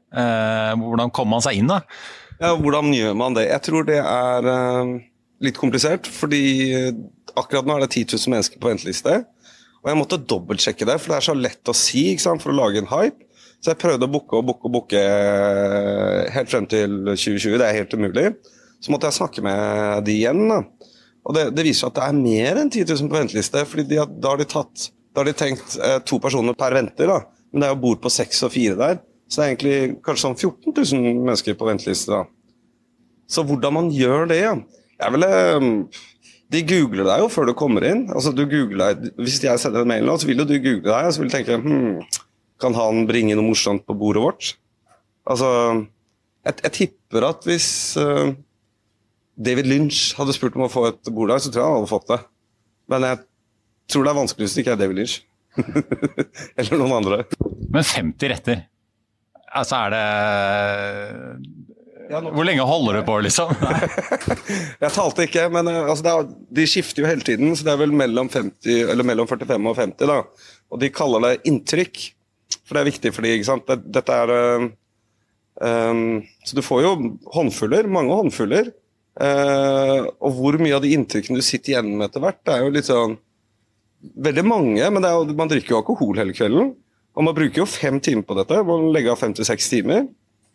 Hvordan 0.81 1.13
kommer 1.15 1.37
man 1.37 1.45
seg 1.45 1.59
inn, 1.59 1.71
da? 1.71 1.83
Ja, 2.37 2.53
Hvordan 2.53 2.91
gjør 2.93 3.15
man 3.17 3.33
det? 3.33 3.47
Jeg 3.49 3.63
tror 3.65 3.85
det 3.87 3.97
er 3.97 4.45
uh, 4.45 4.97
litt 5.41 5.57
komplisert. 5.57 6.09
Fordi 6.09 6.41
eh, 6.73 6.91
akkurat 7.37 7.67
nå 7.67 7.77
er 7.77 7.85
det 7.85 7.95
10 7.95 8.13
000 8.13 8.33
mennesker 8.35 8.61
på 8.61 8.69
venteliste. 8.69 9.23
Og 9.83 9.89
jeg 9.91 9.99
måtte 9.99 10.19
dobbeltsjekke 10.21 10.87
det, 10.89 10.97
for 11.01 11.13
det 11.13 11.17
er 11.17 11.25
så 11.27 11.37
lett 11.37 11.71
å 11.71 11.75
si 11.77 12.03
for 12.25 12.51
å 12.51 12.57
lage 12.57 12.81
en 12.81 12.91
hype. 12.91 13.25
Så 13.57 13.71
jeg 13.71 13.81
prøvde 13.81 14.05
å 14.05 14.11
booke 14.11 14.37
og 14.37 14.45
booke 14.45 14.69
og 14.69 14.73
booke 14.75 15.01
eh, 15.01 16.27
helt 16.35 16.51
frem 16.51 16.67
til 16.69 16.99
2020. 17.09 17.57
Det 17.57 17.65
er 17.65 17.79
helt 17.79 17.97
umulig. 17.97 18.27
Så 18.83 18.93
måtte 18.93 19.09
jeg 19.09 19.17
snakke 19.17 19.41
med 19.45 20.05
de 20.05 20.19
igjen. 20.19 20.43
da. 20.51 20.61
Og 21.27 21.35
det, 21.35 21.47
det 21.57 21.65
viser 21.65 21.87
seg 21.87 21.89
at 21.89 21.97
det 21.97 22.05
er 22.05 22.21
mer 22.21 22.61
enn 22.61 22.69
10 22.69 22.85
000 22.85 23.09
på 23.09 23.17
venteliste. 23.17 23.65
fordi 23.65 23.87
de, 23.95 24.03
da, 24.05 24.29
har 24.29 24.41
de 24.41 24.49
tatt, 24.49 24.91
da 25.09 25.23
har 25.23 25.29
de 25.31 25.37
tenkt 25.41 25.79
eh, 25.81 25.97
to 26.05 26.21
personer 26.21 26.57
per 26.57 26.77
venter. 26.77 27.09
da. 27.09 27.23
Men 27.49 27.63
det 27.63 27.69
er 27.69 27.73
jo 27.73 27.83
bord 27.87 28.03
på 28.03 28.13
seks 28.13 28.45
og 28.45 28.53
fire 28.53 28.77
der. 28.77 29.01
Så 29.27 29.41
det 29.41 29.45
er 29.45 29.53
egentlig 29.53 29.77
kanskje 30.05 30.23
sånn 30.23 30.37
14 30.39 30.73
000 30.73 31.23
mennesker 31.27 31.57
på 31.59 31.67
venteliste. 31.67 32.15
da. 32.15 32.23
Så 33.27 33.43
hvordan 33.43 33.75
man 33.75 33.89
gjør 33.91 34.29
det 34.29 34.39
jeg 34.39 35.13
ville, 35.13 35.31
De 36.47 36.61
googler 36.63 37.03
deg 37.09 37.19
jo 37.25 37.27
før 37.27 37.49
du 37.49 37.53
kommer 37.59 37.83
inn. 37.83 38.05
Altså 38.13 38.31
du 38.31 38.45
googler, 38.47 38.95
Hvis 39.19 39.41
jeg 39.43 39.59
sender 39.59 39.83
en 39.83 39.91
mail 39.91 40.07
nå, 40.07 40.15
så 40.15 40.29
vil 40.29 40.39
jo 40.39 40.47
du 40.47 40.55
google 40.55 40.87
deg 40.87 41.09
og 41.09 41.13
så 41.13 41.21
vil 41.21 41.29
du 41.29 41.35
tenke 41.35 41.59
hm, 41.59 41.99
Kan 42.61 42.77
han 42.77 43.03
bringe 43.09 43.35
noe 43.35 43.49
morsomt 43.49 43.83
på 43.85 43.97
bordet 43.99 44.23
vårt? 44.23 44.53
Altså, 45.27 45.49
jeg, 46.47 46.55
jeg 46.63 46.71
tipper 46.77 47.25
at 47.27 47.43
hvis 47.43 47.69
uh, 47.99 48.31
David 49.35 49.67
Lynch 49.67 50.15
hadde 50.17 50.33
spurt 50.33 50.55
om 50.55 50.63
å 50.65 50.71
få 50.71 50.85
et 50.87 51.11
bord 51.11 51.33
der, 51.33 51.41
så 51.43 51.51
tror 51.51 51.61
jeg 51.61 51.67
han 51.67 51.81
hadde 51.81 51.91
fått 51.91 52.07
det. 52.13 52.19
Men 52.87 53.05
jeg 53.05 53.19
tror 53.91 54.07
det 54.07 54.13
er 54.13 54.19
vanskelig 54.21 54.47
hvis 54.47 54.55
det 54.55 54.63
ikke 54.63 54.77
er 54.77 54.79
David 54.79 55.01
Lynch. 55.01 55.17
Eller 56.57 56.79
noen 56.79 56.95
andre. 57.01 57.19
Men 57.67 57.83
50 57.83 58.31
retter? 58.31 58.63
Altså 59.55 59.75
er 59.85 59.93
det 59.93 60.03
Hvor 62.35 62.47
lenge 62.47 62.65
holder 62.67 62.99
du 62.99 63.01
på, 63.07 63.19
liksom? 63.23 63.49
jeg 64.83 64.91
talte 64.95 65.25
ikke, 65.27 65.47
men 65.53 65.67
eh, 65.71 65.89
altså, 65.91 66.03
er, 66.11 66.27
de 66.59 66.67
skifter 66.69 67.03
jo 67.03 67.09
hele 67.09 67.25
tiden. 67.25 67.55
Så 67.55 67.67
det 67.67 67.73
er 67.73 67.81
vel 67.81 67.95
mellom, 67.95 68.29
50, 68.31 68.95
mellom 69.07 69.27
45 69.29 69.71
og 69.71 69.75
50. 69.79 70.07
da. 70.07 70.19
Og 70.71 70.81
de 70.83 70.89
kaller 70.93 71.19
det 71.25 71.45
inntrykk, 71.51 71.95
for 72.63 72.75
det 72.75 72.81
er 72.81 72.91
viktig 72.91 73.13
for 73.15 73.21
de, 73.23 73.35
ikke 73.35 73.49
sant. 73.49 73.67
Dette 73.67 74.11
er 74.23 74.29
um, 75.59 76.09
Så 76.47 76.55
du 76.55 76.63
får 76.63 76.79
jo 76.85 76.91
håndfuller, 77.35 77.91
mange 77.91 78.15
håndfuller. 78.21 78.71
Uh, 79.17 80.05
og 80.21 80.35
hvor 80.37 80.59
mye 80.61 80.75
av 80.77 80.83
de 80.83 80.93
inntrykkene 80.93 81.39
du 81.39 81.45
sitter 81.45 81.73
igjen 81.73 81.89
med 81.95 82.05
etter 82.07 82.21
hvert, 82.21 82.43
det 82.45 82.53
er 82.53 82.61
jo 82.63 82.75
litt 82.75 82.89
sånn 82.91 83.17
Veldig 83.97 84.43
mange, 84.45 84.89
men 84.93 85.05
jo, 85.09 85.23
man 85.35 85.49
drikker 85.49 85.73
jo 85.73 85.79
alkohol 85.79 86.19
hele 86.19 86.35
kvelden. 86.37 86.67
Og 87.17 87.25
man 87.25 87.35
bruker 87.37 87.63
jo 87.63 87.69
fem 87.69 87.97
timer 88.03 88.25
på 88.27 88.37
dette. 88.37 88.61
Man 88.65 88.91
legger 88.93 89.15
av 89.15 89.23
fem 89.23 89.33
til 89.33 89.47
seks 89.47 89.71
timer. 89.71 90.05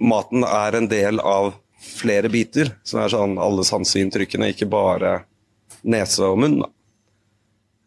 Maten 0.02 0.46
er 0.46 0.78
en 0.78 0.86
del 0.90 1.18
av 1.18 1.56
flere 1.82 2.30
biter, 2.30 2.70
som 2.86 3.02
er 3.02 3.10
sånn 3.10 3.34
alle 3.42 3.64
sanseinntrykkene, 3.66 4.52
ikke 4.54 4.70
bare 4.70 5.16
nese 5.82 6.22
og 6.28 6.38
munn. 6.38 6.60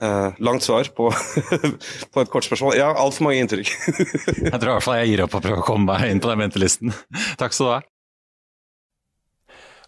Eh, 0.04 0.36
langt 0.44 0.66
svar 0.68 0.90
på, 0.96 1.08
på 2.12 2.24
et 2.24 2.32
kort 2.32 2.48
spørsmål. 2.48 2.76
Ja, 2.76 2.92
altfor 3.00 3.30
mange 3.30 3.40
inntrykk. 3.46 3.72
jeg 4.50 4.60
tror 4.60 4.70
i 4.70 4.74
hvert 4.74 4.88
fall 4.88 5.00
jeg 5.00 5.14
gir 5.14 5.24
opp 5.24 5.40
å 5.40 5.44
prøve 5.48 5.64
å 5.64 5.68
komme 5.68 5.96
meg 5.96 6.12
inn 6.12 6.24
på 6.24 6.32
den 6.34 6.44
ventelisten. 6.44 6.92
Takk 7.40 7.56
skal 7.56 7.70
du 7.70 7.74
ha. 7.78 7.84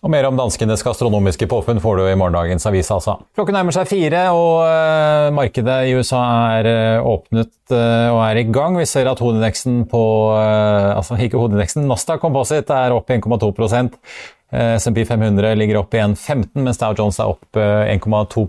Og 0.05 0.11
mer 0.13 0.27
om 0.29 0.37
danskenes 0.37 0.83
gastronomiske 0.85 1.47
påfunn 1.49 1.81
får 1.81 1.97
du 1.97 2.03
i 2.05 2.17
morgendagens 2.19 2.67
avis, 2.69 2.89
altså. 2.93 3.15
Klokken 3.37 3.55
nærmer 3.57 3.73
seg 3.73 3.89
fire, 3.89 4.27
og 4.35 4.61
uh, 4.61 5.33
markedet 5.33 5.77
i 5.89 5.95
USA 5.97 6.21
er 6.59 6.69
uh, 6.69 7.09
åpnet 7.15 7.53
uh, 7.73 8.13
og 8.13 8.21
er 8.27 8.41
i 8.43 8.45
gang. 8.53 8.77
Vi 8.77 8.85
ser 8.89 9.09
at 9.09 9.21
hovedindeksen 9.23 9.85
på 9.89 10.03
Altså 10.37 11.17
ikke 11.21 11.39
hovedindeksen, 11.39 11.87
Nasdaq 11.89 12.21
Composite 12.21 12.73
er 12.73 12.93
opp 12.95 13.09
1,2% 13.13 13.97
SMP 14.79 15.01
500 15.03 15.57
ligger 15.59 15.81
opp 15.81 15.95
i 15.97 15.99
1,15, 15.99 16.61
mens 16.63 16.79
Dow 16.79 16.95
Jones 16.95 17.17
er 17.19 17.33
opp 17.33 17.57
1,2 17.59 18.45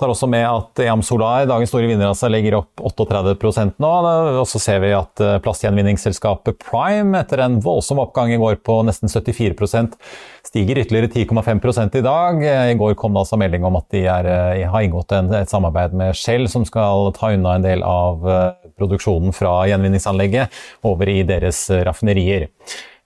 tar 0.00 0.12
også 0.12 0.28
med 0.30 0.46
at 0.48 0.80
EAM 0.82 1.02
Solar, 1.06 1.46
dagens 1.48 1.70
store 1.72 1.88
vinner, 1.90 2.10
altså, 2.10 2.30
legger 2.32 2.58
opp 2.58 2.82
38% 2.90 3.78
nå. 3.82 3.92
Og 4.40 4.46
så 4.48 4.60
ser 4.62 4.82
vi 4.84 4.94
at 4.96 5.22
eh, 5.24 5.38
plastgjenvinningsselskapet 5.44 6.58
Prime, 6.64 7.14
etter 7.20 7.44
en 7.44 7.60
voldsom 7.64 8.00
oppgang 8.02 8.32
i 8.34 8.40
går 8.40 8.60
på 8.66 8.80
nesten 8.88 9.12
74% 9.12 9.98
stiger 10.46 10.80
ytterligere 10.82 11.10
10,5 11.12 11.98
i 11.98 12.04
dag. 12.04 12.44
I 12.72 12.78
går 12.78 12.96
kom 12.98 13.14
det 13.14 13.24
altså 13.24 13.38
melding 13.40 13.64
om 13.68 13.76
at 13.78 13.86
de 13.94 14.04
er, 14.08 14.26
eh, 14.26 14.68
har 14.68 14.86
inngått 14.86 15.12
en, 15.16 15.32
et 15.36 15.52
samarbeid 15.52 15.94
med 15.96 16.16
Shell, 16.18 16.48
som 16.48 16.64
skal 16.66 17.12
ta 17.16 17.32
unna 17.36 17.58
en 17.58 17.66
del 17.66 17.84
av 17.86 18.26
eh, 18.26 18.70
produksjonen 18.80 19.34
fra 19.36 19.60
gjenvinningsanlegget 19.70 20.62
over 20.88 21.10
i 21.12 21.20
deres 21.28 21.66
raffinerier. 21.86 22.48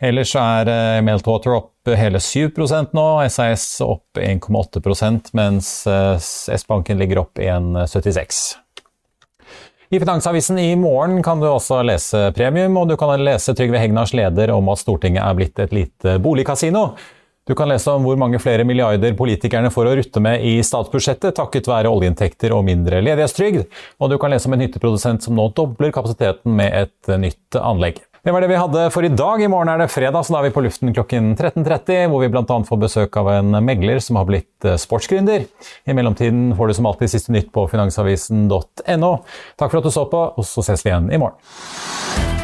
Ellers 0.03 0.35
er 0.39 0.71
eh, 0.73 1.03
Meltwater 1.07 1.55
opp 1.61 1.95
hele 1.95 2.19
7% 2.19 2.97
nå, 2.97 3.07
SAS 3.31 3.69
opp 3.85 4.19
1,8 4.19 5.35
mens 5.37 5.71
eh, 5.87 6.17
S-banken 6.59 6.99
ligger 6.99 7.25
opp 7.27 7.39
1,76 7.39 8.45
i 9.95 10.01
Finansavisen 10.01 10.59
i 10.59 10.77
morgen 10.77 11.23
kan 11.23 11.41
du 11.41 11.47
også 11.47 11.83
lese 11.87 12.31
premium, 12.35 12.77
og 12.81 12.89
du 12.89 12.97
kan 12.99 13.13
lese 13.21 13.55
Trygve 13.55 13.79
Hegnars 13.79 14.15
leder 14.17 14.51
om 14.51 14.67
at 14.73 14.81
Stortinget 14.81 15.23
er 15.23 15.37
blitt 15.39 15.61
et 15.63 15.75
lite 15.77 16.17
boligkasino. 16.25 16.89
Du 17.47 17.53
kan 17.55 17.69
lese 17.69 17.93
om 17.93 18.07
hvor 18.07 18.17
mange 18.19 18.41
flere 18.41 18.65
milliarder 18.67 19.15
politikerne 19.15 19.71
får 19.71 19.91
å 19.91 19.93
rutte 20.01 20.23
med 20.25 20.43
i 20.49 20.57
statsbudsjettet 20.65 21.37
takket 21.37 21.69
være 21.69 21.93
oljeinntekter 21.93 22.57
og 22.57 22.65
mindre 22.67 23.03
ledighetstrygd, 23.05 23.69
og 24.01 24.11
du 24.11 24.17
kan 24.19 24.33
lese 24.33 24.49
om 24.49 24.57
en 24.57 24.65
hytteprodusent 24.65 25.29
som 25.29 25.37
nå 25.39 25.51
dobler 25.55 25.95
kapasiteten 25.95 26.57
med 26.59 26.75
et 26.81 27.15
nytt 27.21 27.61
anlegg. 27.61 28.01
Det 28.25 28.33
var 28.33 28.41
det 28.41 28.49
vi 28.49 28.57
hadde 28.57 28.83
for 28.89 29.05
i 29.05 29.11
dag. 29.13 29.43
I 29.45 29.49
morgen 29.53 29.69
er 29.69 29.83
det 29.83 29.91
fredag, 29.93 30.25
så 30.25 30.33
da 30.33 30.39
er 30.39 30.47
vi 30.47 30.55
på 30.55 30.63
luften 30.65 30.95
klokken 30.97 31.35
13.30, 31.37 32.07
hvor 32.09 32.23
vi 32.23 32.31
bl.a. 32.33 32.57
får 32.65 32.81
besøk 32.81 33.19
av 33.21 33.29
en 33.35 33.59
megler 33.61 34.01
som 34.01 34.17
har 34.17 34.25
blitt 34.31 34.65
eh, 34.65 34.79
sportsgründer. 34.81 35.45
I 35.85 35.97
mellomtiden 35.99 36.55
får 36.57 36.73
du 36.73 36.77
som 36.79 36.89
alltid 36.89 37.13
siste 37.13 37.37
nytt 37.37 37.53
på 37.53 37.67
finansavisen.no. 37.69 39.13
Takk 39.61 39.69
for 39.69 39.83
at 39.83 39.85
du 39.85 39.93
så 39.93 40.09
på, 40.09 40.25
og 40.41 40.49
så 40.49 40.65
ses 40.65 40.87
vi 40.87 40.95
igjen 40.95 41.13
i 41.13 41.21
morgen. 41.21 42.44